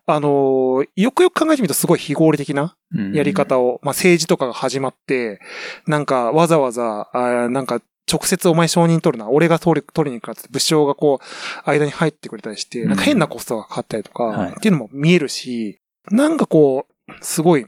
[0.07, 3.13] あの、よくよく考えてみるとすごい非合理的なうん。
[3.13, 5.41] やり方を、まあ政治とかが始まって、
[5.87, 17.67] なんかわざわざ、あーなんか直接お前承認取るな、俺が取り取りに行くからって武将がこう、間に入ってくれたりして、なんか変なコストがかかったりとか、はいっていうのも見えるし、なんかこう、すごい、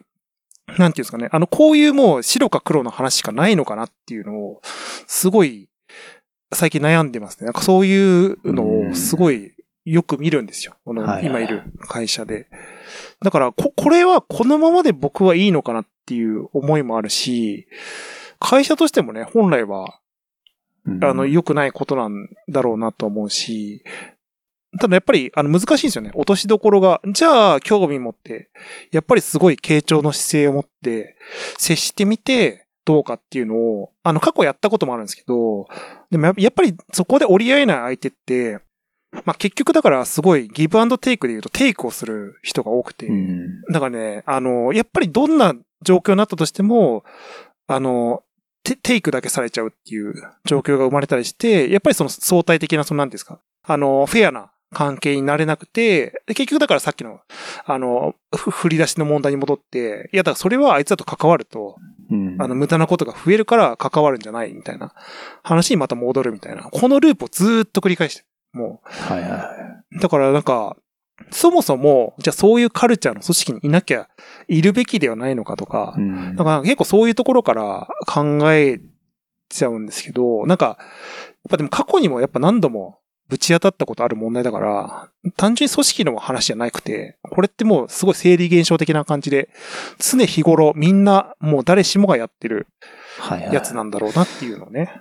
[0.67, 4.61] なんていうんですかね、あの、こういうもう白か黒の話しかないのかなっていうのを、
[5.07, 5.69] すごい、
[6.53, 7.47] 最近悩んでますね。
[7.47, 9.53] なんかそういうのをすごい
[9.85, 10.75] よく見るんですよ。
[10.85, 12.49] このはい今いる会社で。
[13.23, 17.67] だから、こ、これはこのままで僕はいいのかなっっていう思いもあるし、
[18.39, 20.06] 会社としてもね、本来は、うん
[21.03, 23.83] あの、良くないことなんだろうなと思うし、
[24.79, 26.11] ただやっぱり、あの、難しいんですよね。
[26.15, 27.01] 落としどころが。
[27.07, 28.51] じゃあ、興味持って、
[28.93, 31.17] やっぱりすごい傾聴の姿勢を持って、
[31.59, 35.67] 接してみて、どうかっていうのを、あの、過去やったこともあるんですけど、
[36.11, 38.61] でもややっぱりそこで折り合えない相手って、
[39.25, 43.63] まあ、結局だからすごいギブアンドテイクで言うとテイクをする人が多くて、うん。
[43.73, 47.05] だからね、あの、やっぱりどんな状況になったとしても、
[47.67, 48.23] あの、
[48.67, 50.13] テテイクだけされちゃうっていう
[50.45, 57.21] 状況が生まれたりして、やっぱりその相対的な、その何ですか、あの、フェアな関係になれなくて、で結局だからさっきの、
[57.65, 61.77] あの、ふ振り出しの問題に戻って、いやだからそれはあいつだと関わると、
[62.11, 64.93] うんあの、無駄なことが増えるから関わるんじゃないみたいな
[65.45, 66.63] 話にまた戻るみたいな。
[66.65, 68.27] このループをずーっと繰り返してる。
[68.53, 69.41] もはいはいはい。
[69.97, 70.01] う。
[70.01, 70.77] だからなんか、
[71.31, 74.09] そもそも、じゃあそういうカルチャーの組織にいなきゃ
[74.49, 78.81] いるべきではないのかとかう、んだから結構そういうところから考え
[79.49, 80.79] ちゃうんですけど、なんか、やっ
[81.51, 82.99] ぱでも過去にもやっぱ何度も
[83.29, 89.49] ぶち当たったことある問題だから、単純に組織の話じゃなくて、これってもうすごい生理現象的な感じで、
[89.99, 92.67] 常日頃みんなもう誰しもがやってる
[93.19, 93.55] はいはい。
[93.55, 94.93] やつなんだろうなっていうのをね、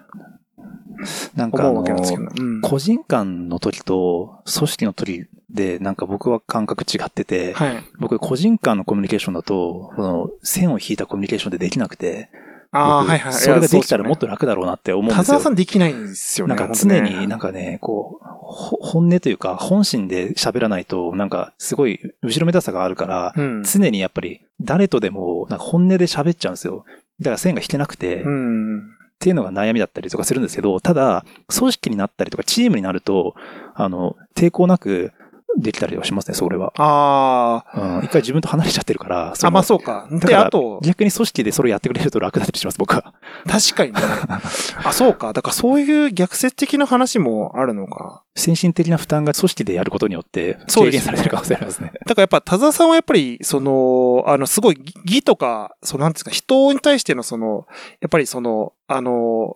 [1.35, 2.23] なんかあの思うわけなんですけど。
[2.23, 2.61] うん。
[2.61, 7.83] 個人間の時と組織の時で、なんか僕は感覚違ってて、はい。
[7.99, 12.29] 僕個人間のコミュニケーションだと、この線を引いたコミュニケーションでできなくて、
[12.71, 13.33] ああ、僕はいはい。
[13.33, 15.23] それができたらもっと、と楽だろうなって思うんですよ。
[15.23, 16.55] 田沢さんできないんですよね。
[16.55, 23.63] なんか常になんかね、こう、ほ本音というか本心で喋らないと、なんかすごい後ろめたさがあるから、うん。
[23.63, 26.85] 常にやっぱり誰とでもなんか本音で喋っちゃうんですよ。
[27.21, 28.95] だから線が引けなくて、っうん。
[29.19, 33.35] ていうのが悩みだったりとかするんですけど、ただ、組織になったりとかチームになると、
[33.73, 35.13] あの、抵抗なく
[35.57, 36.73] できたりはしますね、それは。
[36.77, 39.65] ああ、うん、一回自分と離れちゃってるから、あ、まあう。
[39.65, 40.07] そうか。
[40.11, 43.13] で、あと、逆に組織でそれやってくれると楽だったりします、僕は。
[43.47, 43.99] 確かにね。
[44.83, 45.33] あ、そうか。
[45.33, 48.23] だからそういう逆説的な話もあるのか。
[48.35, 51.93] 先進的な負担が組織でやることによって軽減されてる可能性ありますね。
[52.05, 57.65] だからやっぱ田沢さんはやっぱり、その、あの、すごい義とか、その、なんですか、人に対してのその、
[58.01, 59.55] やっぱりその、あの、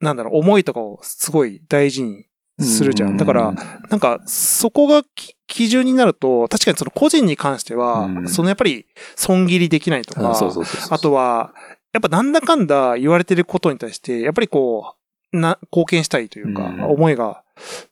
[0.00, 2.26] なんだろう、思いとかをすごい大事に
[2.60, 3.16] するじゃん。
[3.16, 3.52] だから、
[3.88, 10.38] なんか、そこがき基準になると、確かにその個人に関しては、うんそのやっぱり損切りできないとうん、か。
[10.90, 11.54] あとは、
[11.92, 14.94] やっぱなんだかんだ言われてることに対して、やっぱりこ
[15.32, 17.42] う、な、貢献したいというか、うん思いが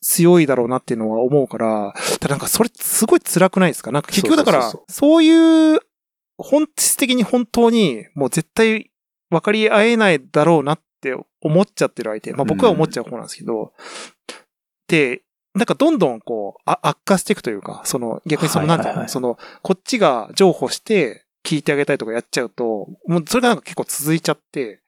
[0.01, 3.91] 強いだろうなっていうのは思うから、ただなんかそれすごい辛くないですか？
[3.91, 5.81] なんか結局だから、そういう、
[6.39, 8.91] 本質的に本当にもう絶対
[9.31, 12.35] 分かり合えないだろうなって思っちゃってる相手。
[12.35, 13.73] まあ僕は思っちゃう方なんですけど、
[14.29, 14.35] で、
[15.55, 24.81] なんかどんどんこう、あ悪化していくというか、その逆にその、なんていうの、その、こっちが譲歩して聞いてあげたいとかやっちゃうと、もうそれがなんか結構続いちゃって、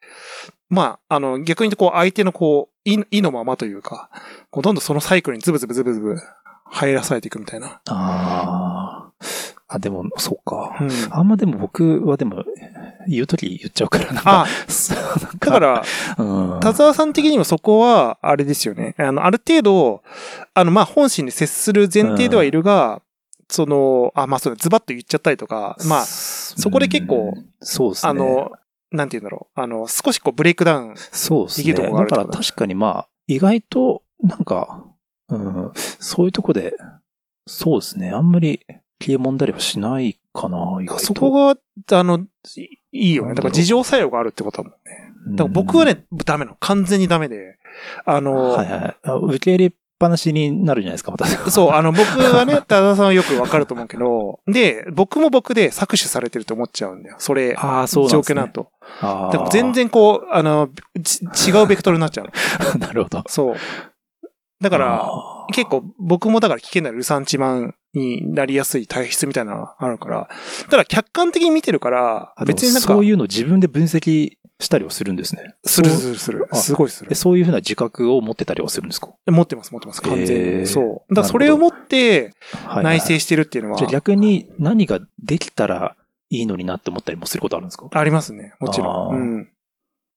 [0.69, 4.11] まあ、あの、逆にこう相手のこう、意意のままというか、
[4.51, 6.17] こうどんどんそのサイクルにズブズブズブズブ
[6.65, 7.81] 入らされていくみたいな。
[7.87, 9.58] ああ。
[9.69, 10.77] あ、でも、そうか。
[10.81, 10.91] うん。
[11.11, 12.45] あんまでも僕はでも、
[13.07, 14.43] 言うとき言っちゃうから、なんか。
[14.43, 15.83] あ、そんだから、
[16.17, 16.61] うん。
[16.61, 18.95] 田沢さん的にもそこは、あれですよね。
[18.99, 20.03] あの、ある程度、
[20.55, 23.03] あの、まあ、本心に接する前提ではいるが、
[23.51, 28.11] その、あ、まあ、そうだ、ズバッと言っちゃったりとか、まあ、そこで結構、そうですね。
[28.11, 28.53] あの、
[28.91, 29.61] なんて言うんだろう。
[29.61, 30.95] あの、少しこう、ブレイクダウン。
[30.97, 31.67] そうですね。
[31.67, 34.85] できるとこがあるだから確かにまあ、意外と、なんか、
[35.29, 36.75] うん、そういうとこで、
[37.47, 38.11] そうですね。
[38.11, 38.65] あんまり
[39.01, 41.05] 消えもんだりはしないかな、意外と。
[41.05, 43.35] そこが、あの、いいいよね。
[43.35, 45.37] だから事情作用があるってことだもんね。
[45.37, 46.57] だから僕はね、ダメなの。
[46.59, 47.59] 完全にダメで。
[48.05, 49.15] あうん、の、はいはいあ。
[49.15, 51.27] 受け入れっぱなしになるじゃないですか、また。
[51.51, 57.17] そう、あの、僕はね、 田田さんはよくわかると思うけど、で、僕も僕で搾取されてると思っちゃうんだよ。
[57.19, 58.13] それ、ああ、そうなんね。
[58.13, 58.71] 状況になると。
[59.01, 59.73] あーだから全。
[59.73, 60.71] 然こう、あの、
[61.03, 62.33] ち違うベクトルになっちゃうの。
[62.87, 63.23] なるほど。
[63.27, 63.57] そう。
[64.61, 65.11] だから、
[65.53, 70.29] 結構僕もだから危険なルサンチマンになりやすい体質みたいなのがあるから、
[70.71, 75.55] ただ客観的に見てるからあ、別になんか、そういうの自分で分析したりはするんですね。
[75.65, 76.49] するするする。
[76.51, 77.15] あすごいするで。
[77.15, 79.15] そういうふうな自覚を持ってたりはするんですか？
[79.27, 80.67] 持ってます、持ってます、完全に。
[80.67, 81.15] そう。
[81.15, 82.35] だからそれを持って
[82.67, 85.97] はい内省してるっていうのはじゃあ逆に何ができたら
[86.31, 87.89] いいのになって思ったりもすることあるんですか？
[87.91, 89.17] ありますね、もちろん。
[89.17, 89.49] うん。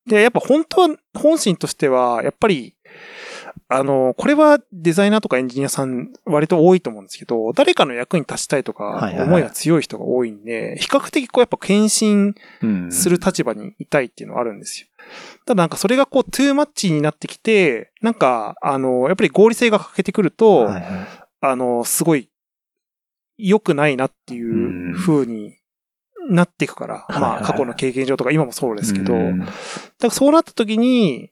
[0.07, 2.75] で、やっぱ本当は、本心としては、やっぱり、
[3.67, 14.87] あの、これはデザイナーとかエンジニアさん割と多いと思うんですけど、誰かの役に立ちたいとか思いが強い人が多いんで、比較的こうやっぱ献身うんする立場にいたいっていうのはあるんですよ。
[15.45, 20.83] ただなんかそれがこう、トゥーマッチになってきて、なんか、あの、やっぱり合理性が欠けてくると、はいはい。
[21.41, 22.29] あの、すごい、
[23.37, 25.57] 良くないなっていう風に
[26.29, 29.39] なっていくから、まあ過去の経験上とか今もそうですけど、うん。
[29.39, 29.51] だか
[29.99, 31.31] らそうなった時に、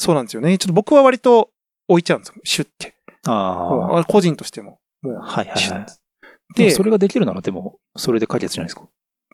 [0.00, 0.56] そうなんですよね。
[0.56, 1.50] ちょっと僕は割と
[1.88, 2.34] 置いちゃうんですよ。
[2.42, 2.94] シュッて。
[3.26, 4.78] もあう個人としても。
[5.02, 5.20] もうあ。
[5.20, 5.86] はいはいはい。
[6.54, 8.88] でそれができるならでも、それで解決じゃないですか？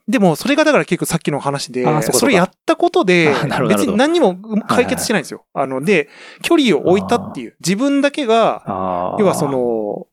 [0.09, 3.33] でも、それがだから結構さっきの話でそれやったことで
[3.69, 4.37] 別に何にも
[4.69, 5.47] 解決してないんですよ。
[5.53, 6.09] あの、で、
[6.43, 9.17] 距離を置いたっていう、自分だけが、ああ。
[9.19, 10.07] 要はそ、の、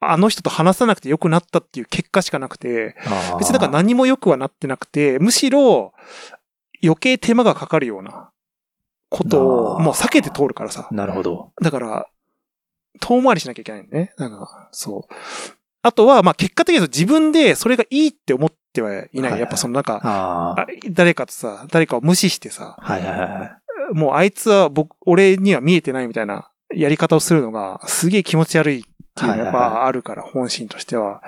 [0.00, 2.94] あの人と話さなくて良くなったっていう結果しかなくて、
[3.38, 5.94] 別にだから何も良くはなってなくて、むしろ
[6.82, 8.30] 余計手間がかかるような
[9.14, 10.88] ことをもう避けて通るからさ。
[10.90, 11.52] なるほど。
[11.62, 12.06] だから、
[13.00, 14.12] 遠回りしなきゃいけないんだね。
[14.18, 15.14] なんか、そう。
[15.82, 19.30] あとは、まあ結果的には自分でそれがいいって思ってはいない。
[19.32, 23.60] はいやっぱそのなんか、誰かとさ、誰かを無視してさ、はいはいは
[23.92, 23.94] い。
[23.94, 28.84] もうあいつは僕、俺には見えてないみたいなやり方をするのがすげえ気持ち悪い
[29.16, 31.22] っていうのがやっぱあるから、本心としては。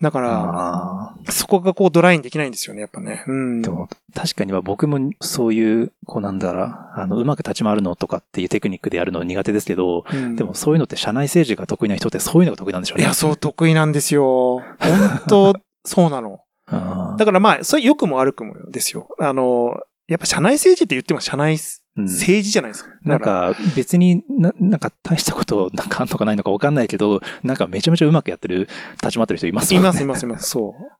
[0.00, 1.14] だから。
[1.30, 3.22] そこがこうドライにできないんですよね、やっぱね。
[3.26, 3.62] うん。
[3.62, 13.04] でも、確かには僕もそういう、こうなんだろう、あの、うまく立ち回るのとかっていうテクニックでやるの苦手ですけど、うんでもそういうのって社内政治が得意な人ってそういうのが得意なんでしょうね。
[13.04, 14.62] いや、そう得意なんですよ。
[14.78, 16.40] 本当そうなの。
[16.66, 19.08] あだからまあ、それ良くも悪くもですよ。
[19.18, 19.76] あの、
[20.08, 22.90] やっぱ社内政治って言っても社内うん政治じゃないですか。
[23.02, 28.68] なんだらか別にな、なんか大したことなんかあんのかないのかわかんないけど、なんかめちゃめちゃうまくやってる、
[29.02, 29.88] 立ち回ってる人いますもんね。
[29.88, 30.50] います、います、います。
[30.50, 30.92] そう。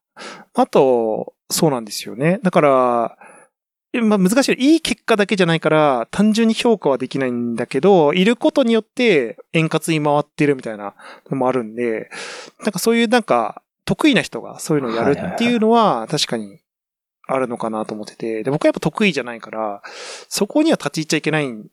[0.55, 2.40] あと、そうなんですよね。
[2.42, 3.18] だから、
[3.94, 4.74] えまあ難しい。
[4.74, 10.94] いい結果だけじゃないから、単純に評価はできないんだけど、いることによって円滑に回ってるみたいな
[11.31, 12.11] のもあるんで、
[12.62, 16.62] なんかそういうなんか、得意な人がそういうのをやるっていうのは、確かに
[17.27, 19.83] あるのかなと思ってて、で、僕はやっぱ得意じゃないから、
[20.29, 21.67] そこには立ち入っちゃいけないん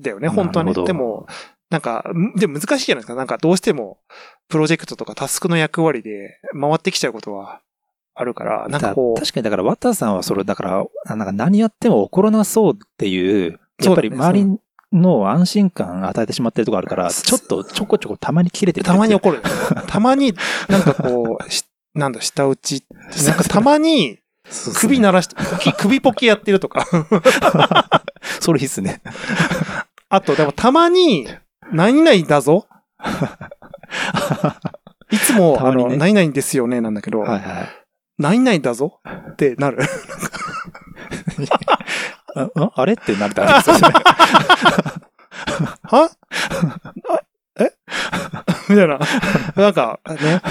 [0.00, 0.72] だよね、本当はね。
[0.72, 1.26] でも、
[1.70, 3.14] なんか、んでも難しいじゃないですか。
[3.14, 3.98] なんかどうしても、
[4.48, 7.60] プロジェクトとかタスクの役割で回ってきちゃうことは
[8.14, 14.58] あるから、なんかこう、確かにだから、ワッターさんはそれ、だから、あなんか何やっても起こらなそうっていう、やっぱり周り
[14.92, 19.42] の安心感与えてしまってるところあるから、ちょっとちょこちょこたまに切れてるたまに怒る。
[19.88, 20.34] たまに、
[20.68, 22.84] なんかこう、しなんだ、下打ち。
[23.26, 24.18] なんかたまに、
[24.74, 25.36] 首鳴らして、
[25.78, 26.86] 首ポキやってるとか。
[28.40, 29.02] それいいっすね。
[30.08, 31.28] あと、でもたまに、
[31.72, 32.66] 何々だぞ
[35.10, 37.68] いつも、 あの、何々ですよね、なんだけど、はいはい。
[38.18, 39.82] 何々だぞってなる。
[42.36, 43.82] あああれってなるとあれですよね。
[45.84, 46.10] は？
[47.10, 47.20] あ
[47.60, 47.72] え？
[48.68, 48.98] みたいな。
[49.56, 50.42] なんか、ね。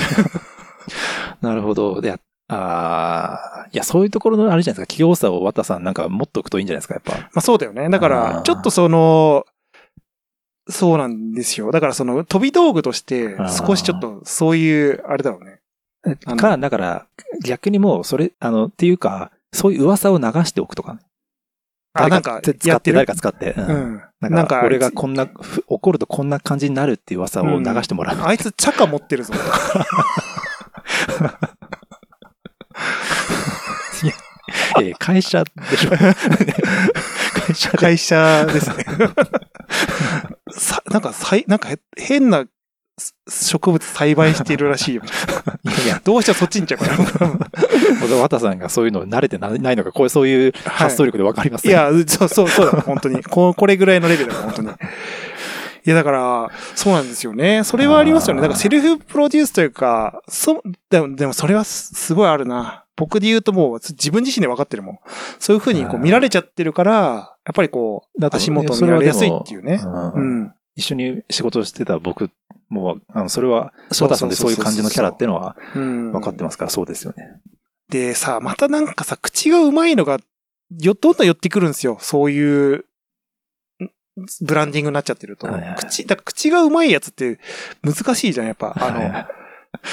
[1.41, 1.99] なるほど。
[1.99, 2.17] で、
[2.49, 4.95] ああ、いや、そういうところのあれじゃないですか。
[4.95, 7.13] 器用さをワッターさんなんか持っとくといいんじゃないですか、やっぱ。
[7.13, 7.89] まあそうだよね。
[7.89, 9.45] だかあら、ーちょっとその、
[10.69, 11.71] そうなんですよ。
[11.71, 13.36] だからその飛び道具として
[13.67, 15.60] 少しちょっとそういう、あれだろうね。
[16.38, 17.06] か、だから、
[17.45, 20.99] 逆にもう、それ、あの、っていうか、そういう噂を流しておくとかね。
[21.93, 23.53] あ、なんか、使って、誰か使って。
[23.58, 24.01] ううんん。
[24.19, 28.17] ななんんか、か、俺がこんな、ふ怒るとこんな感じになるっていう噂を流してもらう。
[28.21, 29.34] あいつ、チャカ持ってるぞ。
[34.82, 35.92] ええ会社でしょ。
[37.46, 37.78] 会社で。
[37.78, 38.86] 会社ですね。
[40.52, 42.46] さ、なんか、さい、なんかへ、変な
[43.28, 45.02] 植物栽培しているらしいよ。
[45.66, 47.28] いやいや、どうしてもそっちに行っちゃうから。
[48.02, 51.72] 僕は綿さんがそういうの慣れてなないのが、こういう、そういう発想力でわかりますね。
[51.72, 53.24] いや、そう、そう、そうだ、本当に。
[53.24, 54.70] ここれぐらいのレベルだ、本当に。
[54.70, 57.64] いや、だから、そうなんですよね。
[57.64, 58.42] それはありますよね。
[58.42, 62.83] だからセルフプロデュースというか、そ、でも、でもそれはすすごいあるな。
[62.95, 64.99] 僕で言うともう自分自身で分かってるもん。
[65.39, 69.81] そういう風にこう見られちゃってるから、やっぱりこう、足元を見られやすいっていうね。
[69.83, 70.54] うんうん。
[70.75, 72.29] 一緒に仕事をしてた僕
[72.69, 76.12] も、あの、それは、そう綿さんでそういう感じのキャラっていうのはうん。
[76.12, 77.41] 分かってますから、そうですよね。
[77.89, 80.19] でさ、またなんかさ、口がうまいのが、
[80.79, 81.98] よ、どんどん寄ってくるんですよ。
[82.00, 83.89] そういう、ん
[84.41, 85.48] ブランディングになっちゃってると。
[85.48, 87.39] はいはい口、がうまいやつって
[87.83, 88.73] 難しいじゃん、やっぱ。
[88.77, 89.42] あの、はいはい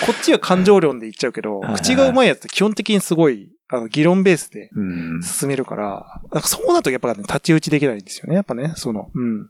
[0.07, 4.83] こっちは感情論で言っちゃうけど、口がうまいやつって基本的にすごい、あの、議論ベースでう
[5.19, 5.23] ん。
[5.23, 9.49] 進めるから、なんかそうなるとやっぱね、太刀打ちできないんですよね、やっぱね、その、うん。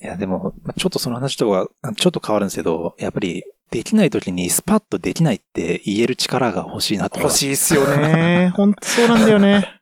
[0.00, 1.66] いや、でも、まあちょっとその話とは、
[1.96, 8.50] ちょっと変わるんですけど、やっぱり、できない時にスパッとできないって言える力が欲しいなって欲しいっすよね。
[8.56, 9.78] ほんとそうなんだよね。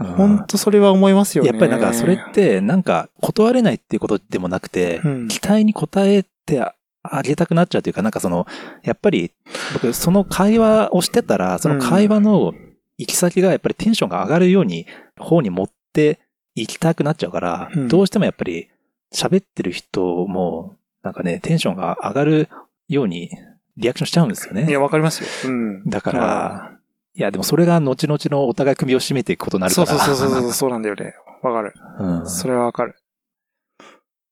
[0.00, 1.50] いほんとそれは思いますよね。
[1.50, 6.60] やっぱりなんか、それって、なんか、断れないっていうことでもなくて、うん期待に応えて
[7.02, 8.46] あげたくなっちゃうというか、なんかその、
[8.82, 9.32] やっぱり、
[9.72, 12.52] 僕、その会話をしてたら、その会話の
[12.98, 14.86] 行き先がやっぱりテンションが上がるように、
[15.18, 16.20] 方に持って
[16.54, 18.68] 行きたくなっちゃうから、うんどうしてもやっぱり、
[19.14, 22.48] 喋ってる人も、なんかね、テンションが上がる
[22.88, 23.30] ように、
[23.76, 24.66] リアクションしちゃうんですよね。
[24.68, 25.50] いや、わかりますよ。
[25.50, 25.84] うん。
[25.84, 26.78] だから、
[27.14, 29.86] いや、でもそれが後々のお互い首を絞めていくことになるから。
[29.86, 31.14] そうそうそうそう、そうなんだよね。
[31.42, 31.74] わかる。
[32.00, 32.28] うん。
[32.28, 32.96] それはわかる。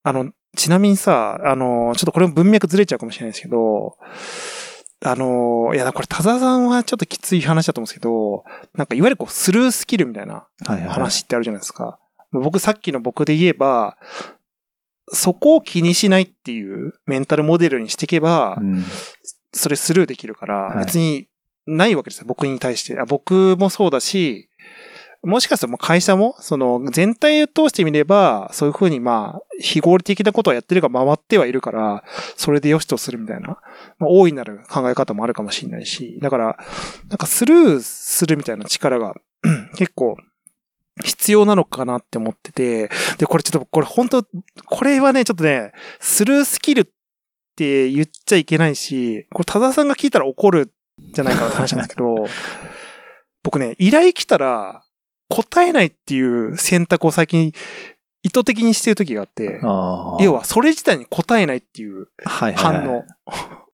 [0.03, 3.97] あの、ちなみにさ、あの、ちょっとこれも文脈ずれちゃうかもしれないですけど、
[5.05, 8.43] あの、いや、これ田沢さんはちょっときつい話だと思うんですけど、
[8.73, 10.87] なんかいわゆるこうスルースキルみたいなはいはい。
[10.87, 11.99] 話ってあるじゃないですか。
[12.31, 13.97] 僕さっきの僕で言えば、
[15.09, 18.83] そこを気にしないっていうメンタルモデルにしていけばう、ん。
[19.53, 21.27] それスルーできるからは、い別に
[21.67, 22.25] ないわけですよ。
[22.27, 22.99] 僕に対して。
[22.99, 24.46] あ僕もそうだし、
[25.27, 32.03] もしかしたらもう会社も、その全体を通してみれば、そういうふうにまあ、非合理的なことをやってるが回ってはいるから、
[32.37, 33.59] それで良しとするみたいな、
[33.99, 36.57] まあ、大いなる考え方もあるかもしれないし、だから、
[37.09, 39.15] なんかスルーするみたいな力が
[39.75, 40.15] 結構
[41.03, 44.25] 必要なのかなって思ってて、で、これちょっと、これ本当
[44.65, 46.85] これはね、ちょっとね、スルースキルっ
[47.57, 50.71] て言っちゃいけないし、これ多田さんが聞いたら怒る
[51.13, 52.27] じゃないかなって話なんですけど、
[53.43, 54.83] 僕ね、依頼来たら
[55.29, 57.51] 答えないっていう選択を最近
[58.23, 59.59] 意図的にしてる時があって。
[59.61, 63.05] 要はそれ自体に答えないっていうはいはいはい反応。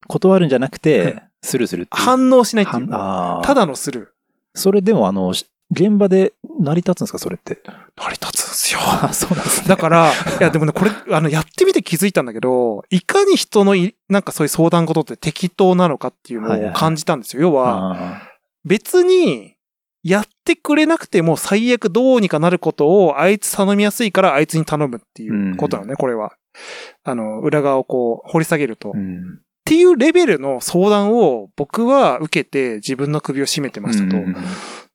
[0.08, 1.90] 断るんじゃなくうんて、 スルーするって。
[1.92, 2.88] 反応しないっていう。
[2.90, 4.08] ただのスルー。
[4.56, 7.60] それでもあの、し現場で成り立つんですか、それって？
[7.98, 8.80] 成り立つんですよ。
[9.02, 9.68] あそうなんですね。
[9.68, 17.42] だから、いやでもね、これ、あの、やってみて気づいたんだけど、いかに人のい、なんかそういう相談事って適当なのかっていうのをはいはいはい感じたんですよ。
[17.44, 18.22] 要は、あ
[18.66, 19.56] 別に、
[20.04, 26.34] やってくれなくても最悪どうにかなることをあいつ頼みやすいからあいつに頼むっていうことなのね、これは。
[27.04, 28.92] あの、裏側をこう掘り下げると。
[28.94, 29.40] うん。
[29.66, 34.18] ていうレベルの相談を僕は受けて自分の首を絞めてましたと。
[34.18, 34.36] うん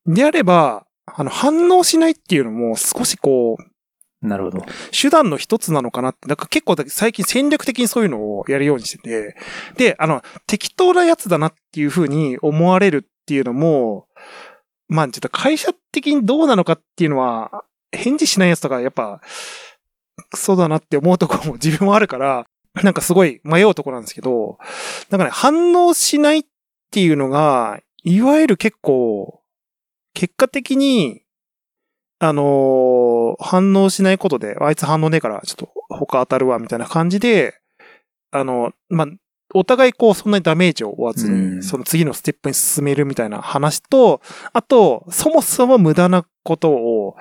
[0.08, 4.66] であれば、あの、反応しないっていうのも少しこう、なるほど。
[4.90, 9.36] 手段の一つなのかなって、なんか結構最近戦略的にそういうのをやるようにしてて、
[9.76, 14.06] で、あの、適当なやつだなっていうふうに思われるっていうのも、
[14.88, 19.20] まあちょっと会社的にどうなのかっていうのは、返事しないやつとかやっぱ、
[20.34, 22.46] そうだなって思うところも自分もあるから、
[22.82, 24.58] なんかすごい迷うとこなんですけど、
[25.10, 26.44] なんかね、反応しないっ
[26.90, 29.42] ていうのが、いわゆる結構、
[30.14, 31.22] 結果的に、
[32.20, 37.54] あのー反応しないことで、あいつ反応ねえから、ちょっと他当たるわ、みたいな感じで、
[38.32, 39.06] あの、まあ、
[39.54, 44.20] お互いこう、そんなにダメージを負わずに、うんその次のステップに進めるみたいな話と、
[44.52, 47.16] あと、そもそも無駄なことを、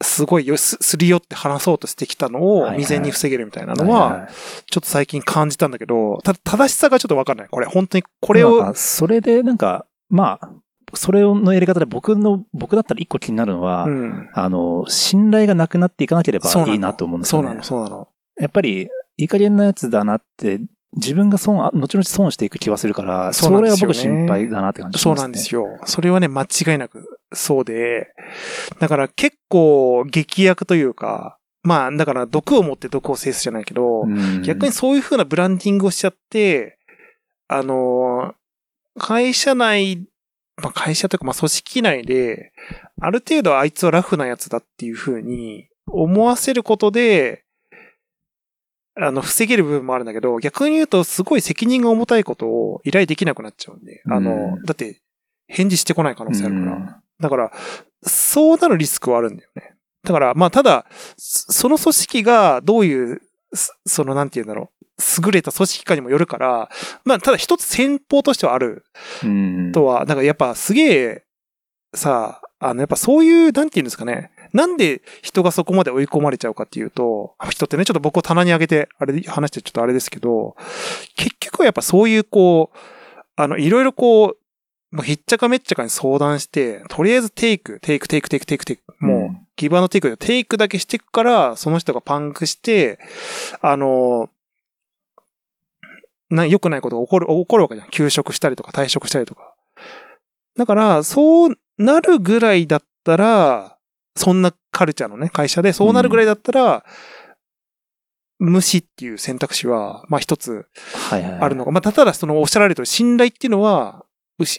[0.00, 4.32] すごいよす、すり寄って話そうとしてきたのを未然に防げるみたいなのいは、い
[4.70, 7.48] ちょっと最近感じたんだけど、ただ正しさがちょっとわかんない。
[7.48, 10.50] これ、本当に、これをそれでなんか、まあ、
[10.94, 14.30] それのやり方で僕の、僕だったら一個気になるのは、うん。
[14.32, 17.48] あの、信頼がなくなっていかなければいいなと思うんですよね。
[17.48, 18.08] そうなの、そうなの。
[18.40, 20.60] やっぱり、いい加減なやつだなって、
[20.96, 25.22] 自分が損、あ後々損していく気はするから、そうなんれは僕心配だなって感じしそうます、ね。
[25.24, 25.78] なんですよ。
[25.84, 28.08] それはね、間違いなくそうで、
[28.78, 36.78] だから結構劇薬というか、まあ、だから毒を持って毒を制すじゃないけど、うん逆にそういう風なブランディングをしちゃって、
[37.48, 38.34] あの、
[38.98, 40.06] 会社内、
[40.56, 42.52] まあ会社というか、まあ組織内で、
[43.00, 47.44] ある程度あいつはラフなやつだっていう風に思わせることで、
[49.00, 55.00] あの、防げる部分もあるんだけど、逆に言うとすごい責任が重たいことを依頼できなくなっちゃうんで、あのう、んだって
[55.46, 56.72] 返事してこない可能性あるから。
[56.72, 57.52] うんだから、
[58.02, 59.74] そうなるリスクはあるんだよね。
[60.04, 60.86] だから、まあ、ただ、
[61.16, 63.20] そその組織がどういう、
[63.52, 66.70] すその、なんて言うんだろう、優れた組織かにもよるから、
[67.04, 68.84] まあ、ただ一つ戦法としてはある
[69.24, 71.24] うんとは、だからやっぱすげえ、
[71.94, 74.30] さあ、あの、やっぱそういう、なんて言うんですかね。
[74.52, 80.56] なんで人がそこまで追い込まれちゃうかっていうと、人ってね、ちょっと僕を棚に上げて、あれで話してちょっとあれですけど、
[81.16, 82.78] 結局はやっぱそういうこう、
[83.36, 84.36] あの、いろいろこ
[84.92, 93.00] う、もうひっちゃかめっちゃかに相談して、とりあえず take、take、take、take、take、take、もう、うん giver の take で take だけしていくから、その人がパンクして、
[93.60, 94.30] あの、
[96.30, 97.90] な、良くないことが起こる、起こるわけじゃん。
[97.90, 99.54] 休職したりとか退職したりとか。
[100.56, 103.76] だから、そうなるぐらいだったら、
[104.16, 106.84] そんなカルチャーのね、会社でそうなるぐらいだったら、
[108.38, 110.66] 無視っていう選択肢は、まあ一つ
[111.10, 111.40] はいはいはい。
[111.40, 111.70] あるのか。
[111.70, 114.04] まあ、ただそのおっしゃられてる信頼っていうのは、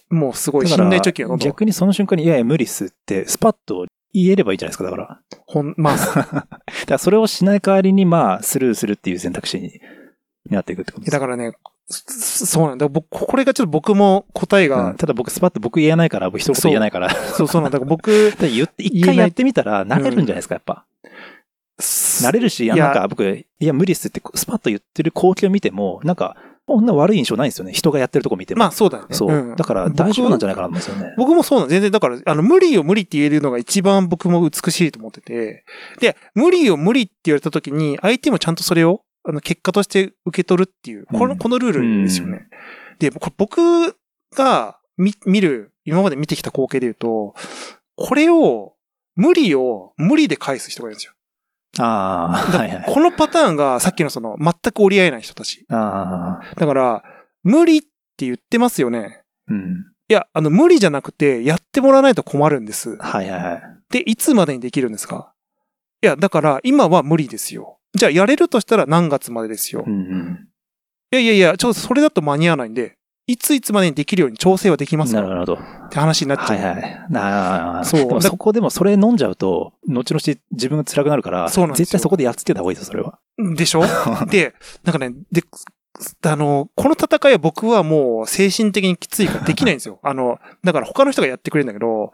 [0.10, 5.22] もうすごい信頼貯金がどんどん逆にその瞬間に、いやいや無理っすって、スパッと言えればいいじゃないですか、だから。
[5.46, 6.58] ほん、まあ、 だか
[6.88, 9.80] らそれをしない代わりに、まあ、スルーするっていう選択肢に
[10.50, 11.12] なっていくってことです。
[11.12, 11.54] だからね、
[11.90, 12.88] そ そうなんだ。
[12.88, 17.10] 僕、これがちょっと僕も答えうがん、ただ僕スパッと僕言えないから、僕一言言えないから。
[17.10, 17.80] そう そうなんだ。
[17.80, 20.86] 僕、 言って、一回やってみたら慣れるんじゃないですか、やっぱ。
[21.80, 26.36] 慣れるし、なんか僕、いや無理っすってスパッと言ってる光景を見ても、なんか、
[26.68, 27.74] こんな悪い印象ないんですよね。
[27.74, 28.60] 人がやってるとこ見ても。
[28.60, 29.16] まあそうだよね。
[29.16, 29.36] そう。
[29.36, 31.16] んだから大丈夫なんじゃないかなと思うんですよね。
[31.18, 35.64] 僕もそうなん、全然、だから、あの、無理を無理って言えるのが一番僕も美しいと思ってて、
[36.00, 42.48] で、無理を無理って言われた時に、相手もちゃんとそれを、あの、結果として受け取るっていう、この、うんこのルールですよね。
[43.00, 43.96] で、これ僕
[44.36, 47.36] が見、見る、今まで見てきた光景で言うと、
[47.96, 48.76] これを、
[49.16, 51.14] 無理を無理で返す人がいるんですよ。
[51.80, 52.86] ああ、はいはい。
[52.88, 55.66] このパターンがさっきのその、全く折り合えない人たち。
[55.70, 57.04] ああ、だから、
[57.44, 59.24] 無理って言ってますよね。
[59.50, 59.86] うん。
[60.08, 62.98] いや、あの、無理じゃなくて、やってもらわないと困るんです。
[62.98, 63.62] はいはいはい。
[63.90, 65.34] で、いつまでにできるんですか？
[66.02, 67.79] いや、だから、今は無理ですよ。
[67.94, 69.82] じゃあ、やれるとしたら何月までですよ。
[69.82, 70.48] いうんうん。
[71.12, 72.96] やいやいや、ちょっとそれだと間に合わないんで、
[73.28, 75.22] いついつまでにできるように調整はできますか？
[75.22, 75.54] なるほど。
[75.56, 76.54] って話になっちゃ。
[76.56, 77.08] はいうはい。
[77.16, 83.20] ああ、そう そこでもそれ飲んじゃうと、後々自分が辛くなるから、そうなんですよ絶対そこでやっつけた方がいいですよ、それは。
[83.56, 83.84] でしょ？
[84.32, 85.44] で、なんかね、で、
[86.26, 90.00] あの、この戦いは僕はもう精神的にきついからできないんですよ。
[90.04, 92.12] あの、だから他の人がやってくれるんだけど、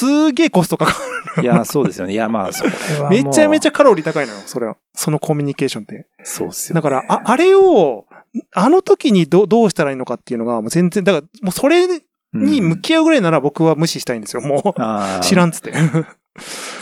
[0.00, 0.94] すげえコストかか
[1.42, 2.14] いや、そうですよね。
[2.14, 2.70] いや、まあ、それ
[3.00, 3.10] は。
[3.10, 4.76] めちゃめちゃカロリー高いのよ、それは。
[4.94, 6.06] そのコミュニケーションって。
[6.24, 6.80] そうっすよ、ね。
[6.80, 8.06] だから、あ、あれを、
[8.54, 11.86] あの時にどどうしたらいいのかっていうのが、もう全然、だから、もうそれ
[12.32, 14.42] に向き合うぐらいなら僕は無視したいんですよ。
[14.42, 15.50] もう、知らん。
[15.50, 15.72] つって。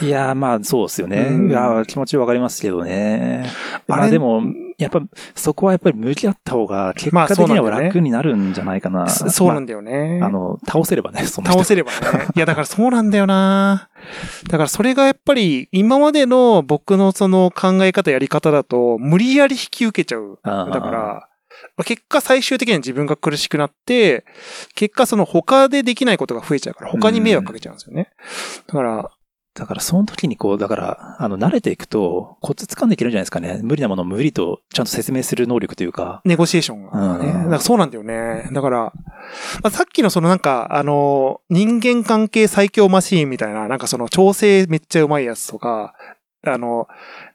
[0.03, 1.29] いや、まあ、そうっすよね。
[1.31, 3.51] うんいや、気持ちわかりますけどね。
[3.87, 4.07] まあれ？
[4.09, 4.43] あでも、
[4.79, 5.03] やっぱ、
[5.35, 9.09] そこはやっぱり向き合った方が、結まあ果的には楽になるんじゃないかな。
[9.09, 10.19] そうなんだよね。
[10.21, 11.99] まああの、倒せればね、その人倒せればね。
[12.37, 13.91] いや、だからそうなんだよな。
[14.49, 20.39] だからそれがやっぱり、今までの僕のその考え方、やり方だと、無理やり引き受けちゃう。
[20.45, 21.29] だから、
[21.77, 24.25] まあ結果最終的には自分が苦しくなって、
[24.77, 28.11] 結果その他でできないことが増えちゃうから、他に迷惑かけちゃうんですよね。
[28.69, 29.11] だから、
[29.59, 33.61] だからその時にこう、だから、あの、慣れていくと、コツ掴んでいけるんじゃないですかね。
[33.63, 36.23] 無理なものを無理とちゃんと説明する能力というか。
[36.25, 37.31] ネゴシエーションがね。
[37.31, 38.49] うんだからそうなんだよね。
[38.53, 38.93] だから、ま
[39.65, 45.95] あ、さっきのそのなんか、あの、人間関係最強マシーンみたいな、なんかその調整めっちゃうまいやつとか、
[46.47, 46.87] あの、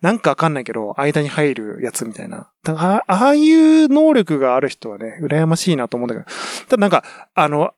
[0.01, 2.49] なんかわかんないけど、間に入るやつみたいな。
[2.63, 6.25] だからあああいう能力がある人はね、羨ましいなと思うんだけど、
[6.69, 7.03] ただなんか、
[7.35, 7.71] あの、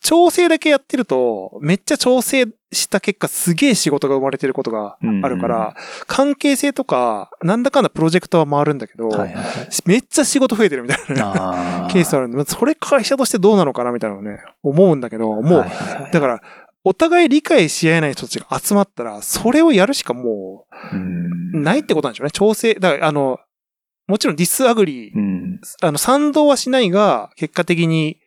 [0.00, 5.74] 調整だけやってると、めっちゃ調整した結果すげえ仕事が生まれてることがあるから、
[6.06, 9.44] 関係性とか、なんだかんだプロジェクトは回るんだけど、はいはいはい。
[9.86, 16.40] めっちゃ仕事増えてるみたいなあ ケースあるんで、それ会社としてどうなのかなみたいなのね、思うんだけど、もう、はいはいはいだから、
[16.82, 22.30] お互い理解し合えない人たちが集まったら、それをやるしかもうんう、ないってことなんでしょうね。
[22.30, 22.74] 調整。
[22.74, 23.38] だから、あの、
[24.10, 25.60] もちろん disagree、うん。
[25.80, 28.18] あの、賛同はしないが、結果的に、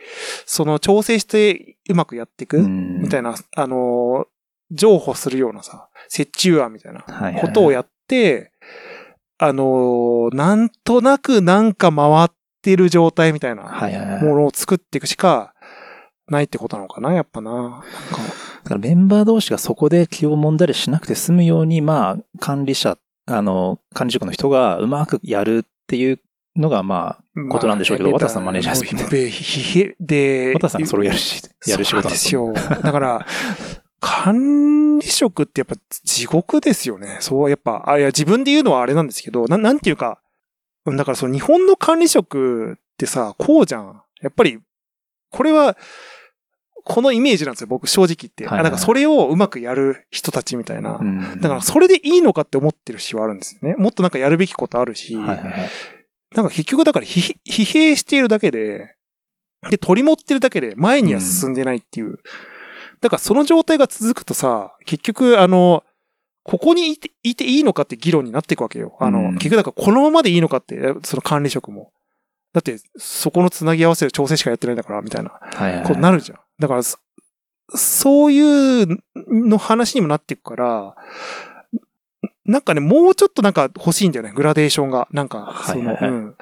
[0.45, 3.31] その調整してうまくやっていく、みたいな。
[3.31, 4.25] な、あの、
[4.71, 7.01] 譲歩するようなさ、折衷案みたいな
[7.39, 8.51] ことをやって、
[9.37, 12.29] あの、なんとなくなんか回っ
[12.61, 13.63] てる状態みたいな。
[14.21, 15.53] ものを作っていくしか
[16.27, 17.51] ないってことなのかな、やっぱな。
[17.51, 17.83] なんか
[18.63, 26.19] だからメンバー同士がそこで気を揉んだりしなくて済むように、まあ、管理者、あの、管理職の人がうまくやるっていう
[26.55, 32.51] のが、まあ、ことなんでしょうけどまあさんマネージャーですもんねで、渡さんがそれをやるし、やる仕事なんですよ。
[32.53, 33.27] だから、
[33.99, 37.17] 管理職ってやっぱ地獄ですよね。
[37.19, 40.19] そう、やっぱ、あ、いや、自分で言うのはあれなんですけど、ななんていうか、
[40.85, 44.01] うんだからその日本の管理職ってさ、こうじゃん。
[44.21, 44.59] やっぱり、
[45.29, 45.77] これは、
[46.85, 48.45] このイメージなんですよ、僕、正直言って。
[48.45, 50.97] はいはいあだからそれをうまくやる人たちみたいな。
[50.99, 53.75] うんだからそれでいいのかって思ってる節はあるんですよね。
[53.77, 55.69] もっとなんかやるべきことあるし、はいはいはい。
[56.35, 58.95] なんか結局だから疲疲弊しているだけで、
[59.69, 62.19] で、取り持ってるだけで前には進んでないっていう。
[63.01, 65.83] だからその状態が続くとさ、結局あの、
[66.43, 68.97] ここにいていていいのかって議論になっていくわけよ。
[68.99, 71.91] あの、うん結局だからこのままでいいのかって、その管理職も。
[72.53, 75.81] だって、そこのつなぎ合わせる調整しかやってないんだから、みたいなはいはいはい。
[75.83, 76.39] ことになるじゃん。
[76.59, 76.97] だから、そ
[77.75, 80.95] そういうの話にもなっていくから、
[82.45, 85.07] なんかね、もうちょっとなんか欲しいんだよね、グラデーションが。
[85.11, 86.35] なんか、その、はいはいはいうん。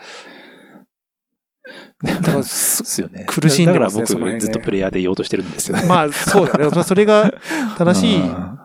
[2.03, 3.25] だから、すですよね。
[3.27, 5.87] 苦しんでますねだから僕、ずっとプレイヤーで言おうとしてるんですよね。
[5.87, 6.67] まあ、そうだね。
[6.69, 7.31] まあそれが
[7.77, 8.21] 正しい。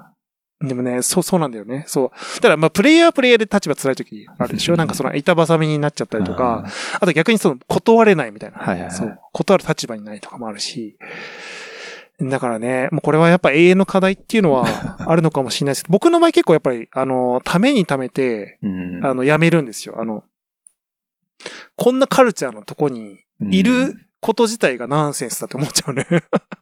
[0.61, 1.85] うんでもね、そう、そうなんだよね。
[1.87, 2.11] そう。
[2.37, 6.65] だから、まあ、プレイヤーはプレイヤーで立場辛い時あるでしょなんかその板挟みになっちゃったりとか、
[6.99, 8.59] あと逆にその断れないみたいな。
[8.59, 9.19] はいはいはいそう。
[9.33, 10.97] 断る立場にないとかもあるし。
[12.19, 14.65] だからね、もうこれはやっぱ永遠の課題っていうのは
[15.07, 20.01] あるのかもしれないですけど、僕の場合結構やっぱり、あの、ためにためて、うんあの、やめるんですよ。
[20.01, 20.25] あの、
[21.77, 26.07] こんなカルチャーのとこにいること自体がナンセンスだと思っちゃうね。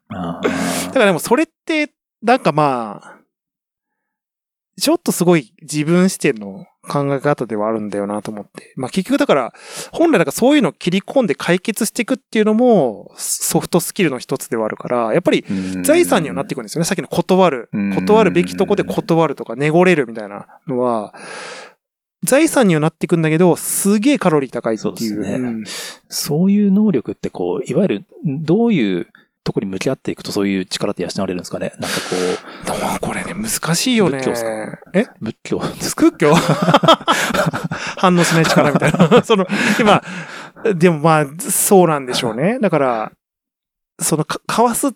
[0.09, 0.41] あ
[0.89, 1.91] だからでもそれって、
[2.21, 3.19] なんかまあ、
[4.81, 8.73] ちょっとすごい自分視点の考え方ではあるんだよなと思って。
[8.77, 9.55] まあ結局だから、
[9.93, 15.45] 本来なんかそういうのを切り込んで解決していくっていうのもソフトスキルの一つではあるから、やっぱり
[15.83, 16.85] 財産にはなっていくんですよね。
[16.85, 17.71] さっきの断る。
[17.95, 21.15] 断るべきとこで断るとか、濁れるみたいなのは、
[22.25, 24.93] 財産にはなっていくんだけど、すげえカロリー高いっていう。
[24.93, 25.65] そうですねん
[26.09, 29.07] そういう能力ってこう、いわゆる、どういう
[29.45, 31.73] とこに向き合っていくとそういう力って養われるんですかね？
[31.79, 34.19] なんかこう、これね、難しいよね。
[34.19, 34.79] 仏教っすか？
[34.95, 35.07] え？
[35.21, 35.59] 仏教。
[35.61, 36.35] です仏教？
[37.99, 39.23] 反応しない力みたいな。
[39.23, 39.47] その、
[39.79, 40.03] 今、
[40.75, 42.59] でもまあ、そうなんでしょうね。
[42.61, 43.13] だから、
[44.01, 44.93] その、か、かわす、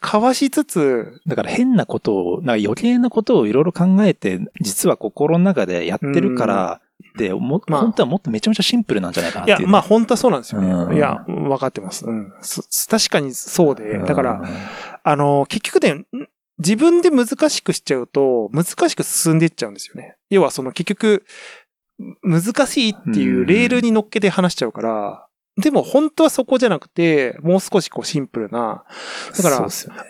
[0.00, 6.80] かわしつつ、だから変なことを、なんか余計なことをいろいろ考えて、実は心の中でやってるから、
[7.16, 10.96] で、も、まあ本当はもっとめちゃめちゃシンプルなんじゃないかないっていう、、やまあ本当はそうなんですようんね。
[10.96, 12.06] いや、わかってます。
[12.06, 12.32] うん。
[12.40, 14.42] そ確かにそうで、だから、
[15.02, 16.06] あの、結局ね、ん
[16.58, 20.16] 自分で難しくしちゃうと、難しく進んでいっちゃうんですよね。
[20.28, 21.24] 要はその結局、
[22.22, 25.26] 難しいっていうレールに乗っけて話しちゃうから、
[25.60, 28.84] でも本当はそこじゃなくて、もう少しこうシンプルな。
[29.36, 29.66] だからね。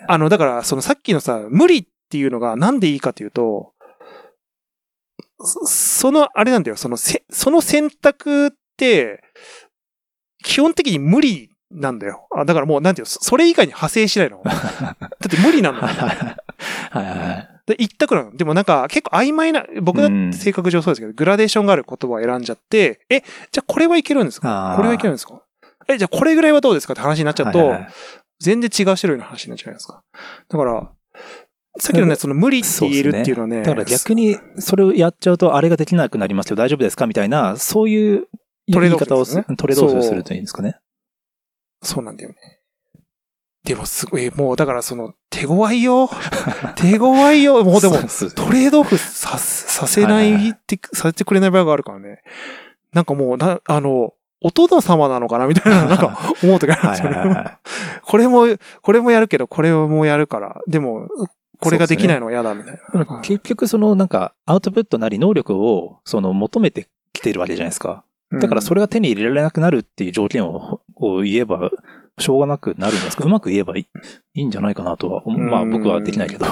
[0.07, 3.70] あの、だからそのさっきのさ、無理っていうのがなんでいいかというと、
[5.43, 9.23] そその、あれなんだよ、そのせ、その選択って、
[10.43, 12.27] 基本的に無理なんだよ。
[12.35, 14.41] あだからもう、なんていうの、そそれ以外に派生しないの。
[14.45, 14.51] だ
[14.99, 15.79] って無理なの。
[15.81, 16.05] はいは
[17.03, 17.47] いはい。
[17.67, 18.35] で、一択なの。
[18.35, 23.21] でもなんか結構曖昧な、僕だって性格上そうですけど、グラデーションがある言葉を選んじゃって、え、
[23.51, 24.73] じゃあこれはいけるんですか？
[24.75, 25.41] これはいけるんですか？
[25.87, 26.93] え、じゃあこれぐらいはどうですか？
[26.93, 27.89] って話になっちゃうと、はいはいはい
[28.43, 30.01] 全然違う種類の話になっちゃうじゃないですか？
[30.49, 30.89] だから、
[31.79, 38.27] さっきの ね、その無理って言えるっていうのはね、だから逆に、それをやっちゃうと、あれができなくなりますよ、大丈夫ですかみたいな、そういう
[38.71, 40.77] トレードオ言い方をねすトレードオフをするといいんですかね。
[41.83, 42.35] そうなんだよね。
[43.63, 46.09] でもすごい、もうだからその、手強いよ。
[46.75, 47.63] 手強いよ。
[47.63, 47.99] もうでも、ト
[48.51, 52.23] レードオフさ、させないって、させてくれない場合があるからね。
[52.91, 54.13] なんかもう、な、あの、
[54.43, 55.45] お殿様なのかな？
[55.45, 57.57] みたいな、 なんか思うときあるんですよね。
[58.01, 58.47] これも、
[58.81, 60.59] これもやるけど、これもやるから。
[60.67, 61.07] でも、
[61.61, 63.21] これができないのは嫌だみたいな。
[63.21, 68.03] 結局そのなんか、アウトプットなり能力を、その求めてきてるわけじゃないですか。
[68.39, 71.69] だからそれ、れが手に入れられなくなるっていう条件をを言えば、
[72.17, 73.87] しょうがなくなるんですかうまく言えばい
[74.33, 75.23] いんじゃないかなとは。
[75.25, 76.45] まあうん僕はできないけど。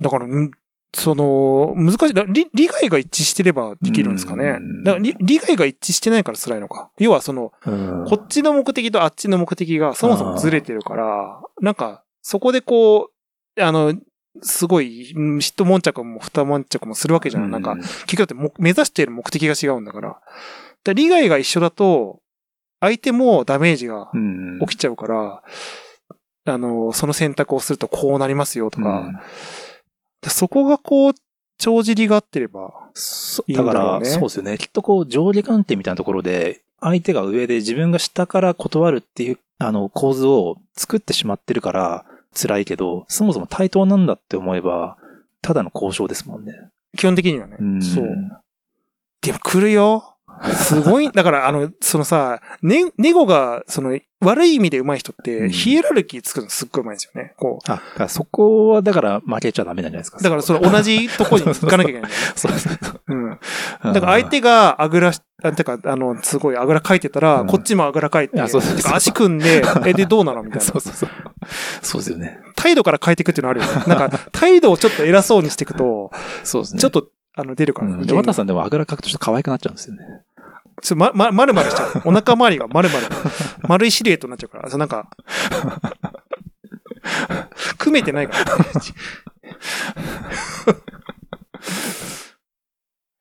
[0.00, 0.50] だから、ん
[0.94, 2.14] その、難しい。
[2.14, 4.84] だ利利害が一致してればできるんですかねうん。
[4.84, 6.90] だから利、利害が一致してないから辛いのか。
[6.98, 13.17] 要はその、うんこっちの目的とあっちの目的がそもそもずれてるから、なんか、そこでこう、
[13.60, 13.94] あの、
[14.42, 17.50] すごい、うん一悶着も二悶着もするわけじゃん。
[17.50, 20.20] なんか、結局だっても目指している目的が違うんだから。
[20.84, 22.20] だ利害が一緒だと、
[22.80, 25.42] 相手もダメージがうん、起きちゃうから、
[26.44, 29.22] あの、その選択をするとこうなりますよとか、
[30.22, 31.12] そこがこう、
[31.58, 34.58] 帳尻が合ってれば、そいいんだろうだから、ねそうですよね。
[34.58, 42.04] きっとこう、上下関係みたいなところで、相手が上で自分が下から断るっていう、あの、構図を作ってしまってるから、
[42.34, 44.96] 辛いけど、そもそも対等なんだって思えば、
[45.42, 46.52] ただの交渉ですもんね。
[46.96, 47.56] 基本的にはね。
[47.58, 48.06] うんそう。
[49.20, 50.17] でも来るよ。
[50.54, 57.34] すごい、だからあの、そのさ、ね、ネゴが、その、悪い意味で上手い人って、うんヒエラルキー作るのすっごい上手いんですよね。
[57.36, 60.18] こあ、だからそこは、だから負けちゃダメなんじゃないですか。
[60.20, 60.22] う。
[60.22, 62.10] だからその同じとこに行かなきゃいけない。
[62.34, 63.02] そ うそうそう。
[63.06, 63.30] うん。
[63.92, 70.64] だから相手があぐらし、あ、てか、あの、すごいあぐらかいてたら、うんこっちもあぐらかいて、いやそうそう足組んで、え、でどうなのみたいな。
[70.66, 71.10] そうそうそう。
[71.82, 72.40] そうですよね。
[72.56, 73.72] 態度から変えていくっていうのあるよね。
[73.86, 76.10] なんか、態度をちょっと偉そうにしていくと、
[76.42, 76.80] そうですね。
[76.80, 80.02] ちょっと、あの、出るから、うん、で、渡さんでもあぐらかくとちょっと可愛くなっちゃうんですよね。
[80.82, 82.02] ちょま、ま、丸々しちゃう。
[82.08, 83.08] お腹周りが丸々。
[83.62, 84.70] 丸いシルエットになっちゃうから。
[84.70, 85.08] そうなんか、
[87.78, 88.64] 組めてないから、ね。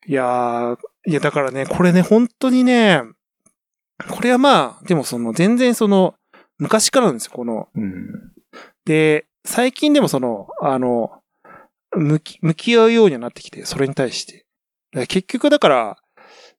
[0.08, 0.78] いやー、
[1.08, 3.04] いやだからね、これね、本当にね、
[4.10, 6.16] これはまあ、でもその、全然その、
[6.60, 7.68] 昔からなんですよ、この。
[7.76, 8.32] うん。
[8.86, 11.22] で、最近でもその、あの、
[11.96, 14.46] 向き、向き合うようにはなってきて、それに対して。
[15.08, 15.98] 結局だから、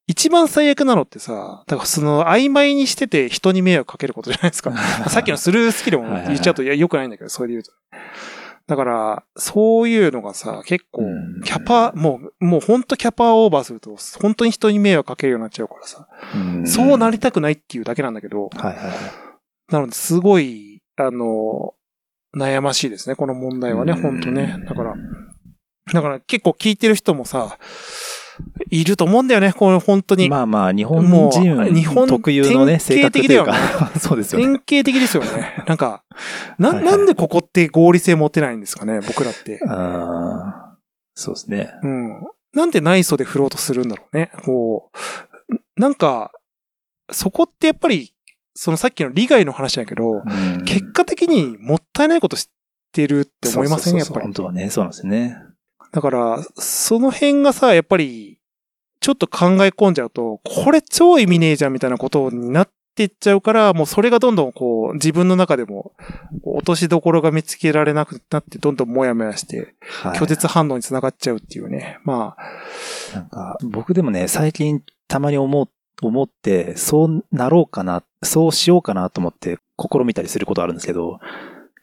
[0.08, 4.72] 一番最悪なのってさ、だからその曖昧にしてて人に迷惑かけることじゃないですか。
[5.08, 7.70] さっきのスルースキルも言っちゃうといや良くないんだけど、それで言うと。
[8.66, 18.94] だから、そういうのがさ、結構うん、キャパ、もう、もう本当キャパオーバーすると、本当に人に迷惑かけるようになっちゃうからさ、うんそうなりたくないっていうだけなんだけど、はいはいはい。
[19.72, 21.74] なので、すごい、あの、
[22.36, 24.62] 悩ましいですね、この問題はね、うん本当ね。
[24.66, 24.94] だから、
[25.92, 27.58] だから結構聞いてる人もさ、
[28.70, 30.28] いると思うんだよね、これ本当に。
[30.28, 34.44] まあまあ、日本人日本特有のね、性典型的だよ格というねか、 そうですよね。
[34.46, 35.64] 典型的ですよね。
[35.66, 36.02] なんか、
[36.58, 39.60] な、はいはいなんでここって合理性持てないんですかね、僕らって。
[39.68, 40.78] あー
[41.14, 41.70] そうですね。
[41.82, 42.20] うん。
[42.54, 44.30] なんで内装で振ろうとするんだろうね。
[44.44, 44.90] こ
[45.50, 46.30] う、なんか、
[47.10, 48.12] そこってやっぱり、
[48.54, 52.48] そのさっきの利害の話だけど、うん結果的にもったいないことし
[52.92, 53.96] てるって思いません？
[53.96, 54.32] やっぱり本。
[54.32, 55.36] 当はね、そうなんですよね。
[55.92, 58.38] だから、その辺がさ、やっぱり、
[59.00, 65.92] ちょっと考え込んじゃうと、これ超意味ねえじゃんみたいなことになってっちゃうから、もうそれがどんどんこう、自分の中でも、
[66.42, 70.18] 落としどころが見つけられなくなって、どんどんもやもやして、はい。
[70.18, 71.98] 拒絶反応につながっちゃうっていうね。
[72.04, 75.68] まあ、なんか、僕でもね、最近たまに思う、
[76.02, 81.20] 思って、そうなろうかな、そうしようかなと思って試みたりすることあるんですけど、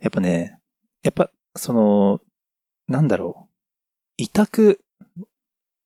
[0.01, 0.59] やっぱね、
[1.03, 2.21] やっぱ、その、
[2.87, 3.54] なんだろう、
[4.17, 4.79] 痛く、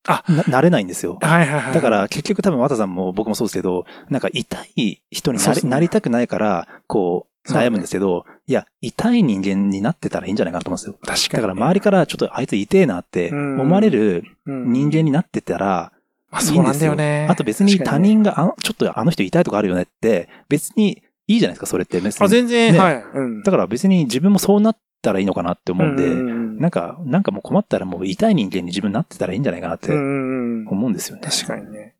[0.08, 1.18] あな、なれないんですよ。
[1.22, 1.74] はいはいはい。
[1.74, 10.94] だか、ら結局多分綿さんも僕もそうですけど、なんか痛い人になり,、なりたくないから、こう、悩むんですけど、いや、痛い人間になってたらいいんじゃないかなと思うんですよ。
[11.06, 11.42] 確かに。
[11.42, 15.92] だから周りからちょっとあいつ痛えなってうん思われるうん人間になってたら、
[16.32, 17.28] まあそうなんだよね。
[17.30, 22.00] あと別に他人が、あのちょっとあの人痛いとかあるよねって、別にいいじゃないですか、それって。
[22.02, 23.04] 別あ、に全然、ねはい。
[23.14, 23.44] うん。
[23.44, 30.68] だから別に自分もそうなったらいいのかなって思うんで、うんうんなんか、なんかもう困ったらもう痛い人間に自分になってたらいいんじゃないかなってうんうんうん。
[30.68, 31.22] 思うんですよね。
[31.24, 31.96] 確かにね。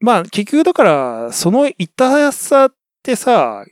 [0.00, 3.64] まあ結局だから、その痛さってさ、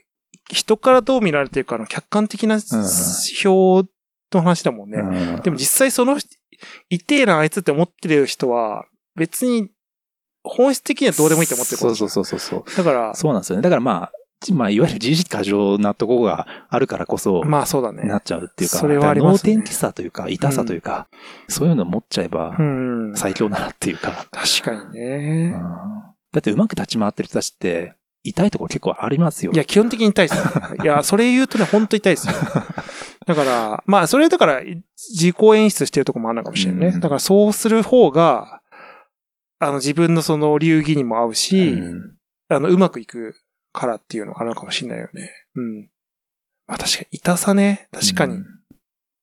[0.49, 3.83] 人からどう見られてるかの客観的な指標
[4.31, 4.97] の話だもんね。
[4.99, 6.29] うんでも実際その人、
[6.89, 8.85] 痛えなあいつって思ってる人は、
[9.15, 9.69] 別に
[10.43, 12.75] 本質的にはどうでもいいって思ってるそうそうそうそうそう。
[12.77, 13.61] だから、そうなんですよね。
[13.61, 14.17] だからまあ、じ
[14.53, 18.03] まあ、いわゆる自意識過剰なところがあるからこそ、まあそうだね。
[18.03, 21.07] なっちゃうっていうか、それはありますね脳天気さというか、痛さというか、
[21.47, 23.11] そういうの持っちゃえばうん。
[23.13, 25.55] 確最強だなっていうか、かにね。
[26.31, 29.51] だってうまく立ち回ってる人たちって、痛いところ結構ありますよ。
[29.53, 30.43] いや、基本的に痛いですよ。
[30.83, 32.33] いや、それ言うとね、本当痛いですよ。
[33.25, 36.87] だから、まあ、それだから、自己演出してるとこもあるのかもしれないね。
[36.95, 38.61] うんだから、そうする方が、
[39.59, 42.17] あの、自分のその流儀にも合うし、うん
[42.49, 43.35] あの、うまくいく
[43.77, 45.31] からっていうのがあるのかもしれないよね。
[45.55, 45.89] うん。
[46.67, 47.87] まあ、確かに、痛さね。
[47.91, 48.35] 確かに。
[48.35, 48.45] うん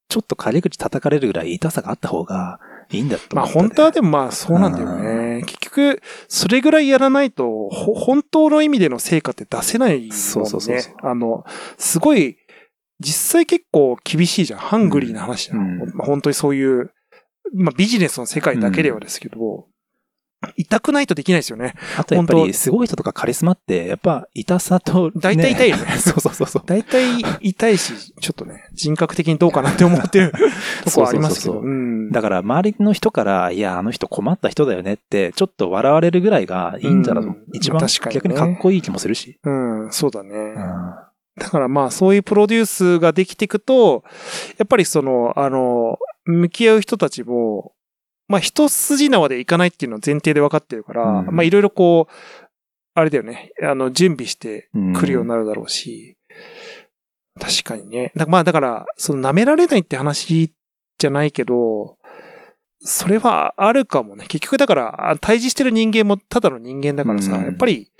[0.07, 2.59] ちょっと陰口叩かれるぐらい痛さがあった方が
[2.91, 5.43] いいんだとまあ、本当はでもまあ、そうなんだよね。
[5.45, 10.15] 結局、それぐらいやらないと、ほ本当の意味での成果って出せないもんね。
[10.15, 11.43] そうそうそうそうあの、
[11.77, 12.37] すごい、
[12.99, 14.59] 実際結構厳しいじゃん。
[14.59, 15.57] ハングリーな話じゃん。
[15.57, 16.93] うんまあ本当にそういう、
[17.53, 19.67] まあビジネスの世界だけではですけど、
[20.57, 21.73] 痛くないとできないですよね。
[21.97, 26.63] あとやっぱ本りすごい人とかカリスマって、やっぱ痛さと、ね、大体痛いよね そうそうそうそう。
[26.67, 30.31] 大体痛いし、ちょっとね、人格的にどうかなって思ってる
[30.83, 31.53] とこはありますけど。
[31.53, 39.39] そうそうそううんだから周りの人から、いや、あの人困った人だよねって、ちょっと笑われるぐらいがいいんじゃない、うん一番逆にかっこいい気もするし。
[39.43, 40.29] うん、そうだね。
[40.35, 40.93] うん
[41.37, 44.03] だからまあそういうプロデュースができていくと、
[44.57, 47.73] やっぱりその、あの、向き合う人たちも、
[48.27, 52.13] まあ一筋縄でいかないっていうのは前提で分かってるから、うんまあいろいろこう、
[52.93, 56.17] あれだよね、あの、準備して来るようにななるだろうし、
[57.39, 58.11] 確かにね。
[58.15, 60.53] だまあだから、その舐められないって話
[60.97, 61.97] じゃないけど、
[62.79, 64.25] それはあるかもね。
[64.27, 67.91] 結局だから、あ対峙してる人間もただの人間だからさ、うんやっぱり、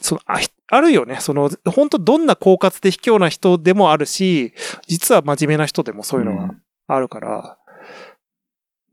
[0.00, 1.18] そのあ、ひあるよね。
[1.20, 4.52] その、本当どんな狡猾で卑怯な人でもあるし、
[4.86, 6.54] 実は真面目な人でもそういうのが
[6.88, 7.58] あるから、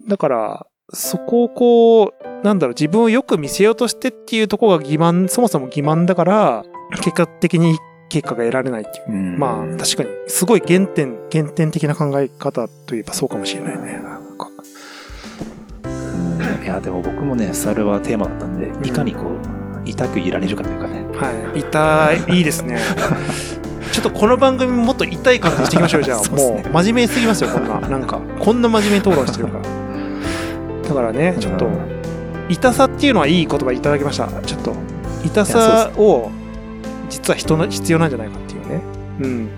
[0.07, 6.63] だから、そこをこう、なんだろう、自分をよく見せようとしてっていうところが欺瞞、そもそも欺瞞だから、
[7.01, 7.77] 結果的に
[8.09, 9.11] 結果が得られないっていう。
[9.11, 14.01] うんまあ、確かに、すごい原点、原点的な考え方といえばそうかもしれないね。
[16.63, 21.03] いや、でも僕もね、それはテーマだったんで、いかにこう、痛くいられるかというかね。
[21.15, 21.59] はい。
[21.59, 22.79] 痛い、いいですね。
[23.91, 26.19] ちょっとこの番組もっと痛い感じにしていきましょう、じゃあ。
[26.23, 27.79] そうねもう、真面目すぎますよ、こんな。
[27.79, 29.88] なんか、こんな真面目に討論してるから。
[30.89, 31.99] だからね、ちょっとう、ん
[32.49, 34.27] 痛さっていうのはいい言葉いただきました。
[34.41, 34.73] ちょっと、
[35.23, 36.31] 痛さを、
[37.09, 38.81] 実は人の必要なんじゃないかっていうね。
[39.21, 39.49] うん。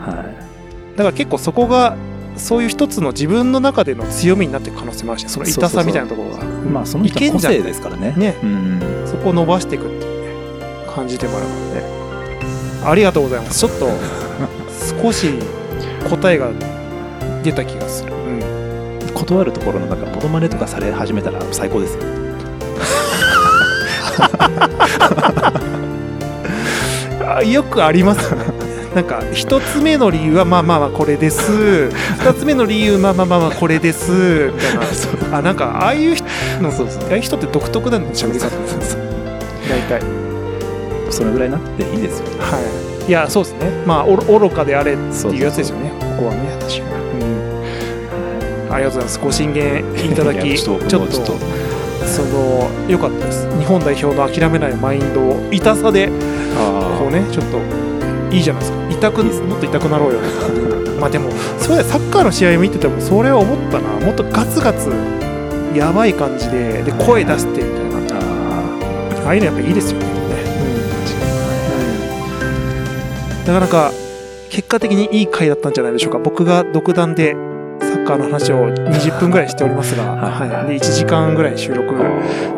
[0.00, 0.96] はい。
[0.96, 1.96] だから結構そこが、
[2.36, 6.44] そういう一つの自分の中での強みになっていく可能性もあるし、その痛さみたいなところが。
[6.44, 8.14] まあ、その人の個性ですからね。
[8.16, 8.34] ね。
[8.42, 8.80] うん。
[9.06, 11.96] そこを伸ばしていくっていうね、感じでもあるからね。
[12.84, 13.60] ありがとうございます。
[13.60, 13.88] ちょっと、
[15.02, 15.34] 少し
[16.10, 16.50] 答えが
[17.44, 18.12] 出た気がする。
[18.12, 18.55] うん。
[19.16, 22.02] 断るところのなんか、モノマネとかされ始めたら最高ですよ。
[27.26, 28.44] あ よくありますよね。
[28.94, 31.90] なんか、一つ目の理由は、まあまあまあ、これです。
[32.18, 34.52] 二つ目の理由、まあまあまあまあ、これです。
[34.54, 34.74] みたい
[35.30, 35.38] な。
[35.38, 36.24] あ、なんか、ああいう人
[36.60, 38.48] の、そうそうああいう人って独特なんだね、喋り方。
[39.68, 40.00] 大体。
[41.10, 42.26] そのぐらいになっていいですよ。
[42.38, 42.58] は
[43.06, 43.08] い。
[43.08, 43.70] いや、そうですね。
[43.86, 45.92] まあ、おろ愚かであれっていうやつですよね。
[46.00, 47.20] ここはね、確かに。
[47.22, 47.35] うん。
[48.76, 49.18] あありがとうございます。
[49.18, 49.54] ご進
[49.94, 53.48] 言いただき、ちょっと、その、良かったです。
[53.58, 57.58] 日本代表の諦めないマインドを、痛さで、こうね、ちょっと、
[58.30, 58.78] いいじゃないですか。
[58.90, 60.20] 痛く、もっと痛くなろうよ。
[61.00, 63.88] まあでも、そうだよサッカーの試合見てても、それは思ったな。
[64.04, 64.90] もっとガツガツ、
[65.74, 67.96] やばい感じで、で、声出してみたいな。
[69.24, 70.06] あああいうのやっぱいいですよね。
[73.44, 73.92] ーなかなか
[74.50, 76.18] 結果的にいい回だったんじゃないでしょうか。
[76.18, 77.55] 僕が独断でサ
[78.06, 80.66] ッカーの話を20分ぐらいしておりますが、はいはい。
[80.68, 81.98] で、1時間ぐらい収録に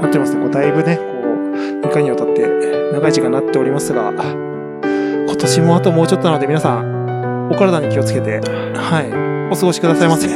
[0.01, 0.43] なってますね。
[0.43, 2.47] こうだいぶね、こう、2回にわたって
[2.93, 8.41] 長い時間になっておりますが、今年もあともうちょっとなので皆さん、お体に気をつけて、
[8.75, 10.29] はい、お過ごしくださいませ。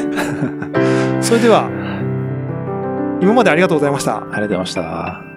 [1.21, 1.69] それでは、
[3.21, 4.17] 今までありがとうございました。
[4.17, 5.32] ありがとうございました。